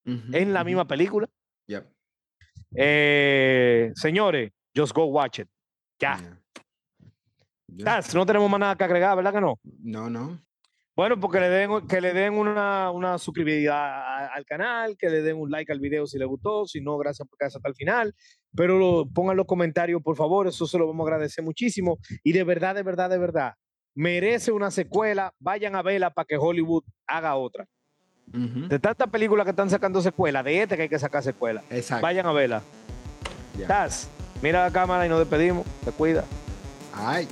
Ujú, 0.05 0.33
en 0.33 0.53
la 0.53 0.63
misma 0.65 0.87
película. 0.87 1.27
yep, 1.67 1.87
Eh, 2.77 3.91
señores, 3.95 4.51
just 4.77 4.93
go 4.95 5.05
watch 5.07 5.39
it. 5.39 5.49
Ya. 5.99 6.19
yeah. 6.21 6.41
Taz, 7.83 8.15
no 8.15 8.25
tenemos 8.27 8.51
más 8.51 8.61
nada 8.61 8.77
que 8.77 8.85
agregar, 8.85 9.17
¿verdad 9.17 9.33
que 9.33 9.41
no? 9.41 9.59
No, 9.83 10.09
no. 10.11 10.39
Bueno, 10.97 11.19
porque 11.19 11.41
le 11.41 11.49
den, 11.49 11.89
que 11.89 12.01
le 12.01 12.13
den 12.13 12.35
una, 12.35 12.93
una 12.93 13.19
suscribida 13.19 14.29
al 14.33 14.45
canal, 14.47 14.97
que 14.97 15.09
le 15.11 15.23
den 15.23 15.37
un 15.37 15.51
like 15.51 15.73
al 15.73 15.81
video 15.81 16.07
si 16.07 16.19
le 16.19 16.25
gustó, 16.25 16.67
si 16.67 16.81
no, 16.81 16.97
gracias 16.99 17.27
por 17.27 17.37
quedarse 17.37 17.59
hasta 17.59 17.69
el 17.69 17.75
final. 17.75 18.15
Pero 18.55 18.79
lo- 18.79 19.07
pongan 19.13 19.37
los 19.37 19.47
comentarios, 19.47 20.01
por 20.03 20.15
favor, 20.17 20.47
eso 20.47 20.67
se 20.69 20.79
lo 20.79 20.87
vamos 20.87 21.05
a 21.05 21.11
agradecer 21.15 21.43
muchísimo. 21.43 21.99
Y 22.23 22.31
de 22.33 22.45
verdad, 22.45 22.77
de 22.77 22.85
verdad, 22.85 23.11
de 23.11 23.19
verdad, 23.19 23.55
merece 23.97 24.53
una 24.53 24.71
secuela. 24.71 25.35
Vayan 25.41 25.75
a 25.75 25.83
verla 25.83 26.11
para 26.11 26.27
que 26.27 26.37
Hollywood 26.37 26.85
haga 27.09 27.35
otra. 27.35 27.67
De 28.27 28.79
tantas 28.79 29.09
películas 29.11 29.45
que 29.45 29.51
están 29.51 29.69
sacando 29.71 30.01
secuela, 30.01 30.43
de 30.45 30.63
este 30.63 30.77
que 30.77 30.83
hay 30.83 30.89
que 30.89 30.99
sacar 31.01 31.23
secuela. 31.25 31.63
Exacto. 31.71 32.03
Vayan 32.03 32.27
a 32.27 32.33
verla. 32.33 32.63
ya. 33.59 33.67
Taz, 33.67 34.09
mira 34.41 34.63
la 34.65 34.71
cámara 34.73 35.05
y 35.07 35.09
nos 35.09 35.19
despedimos. 35.19 35.67
Te 35.85 35.91
cuida. 35.91 36.25
Ay. 36.95 37.27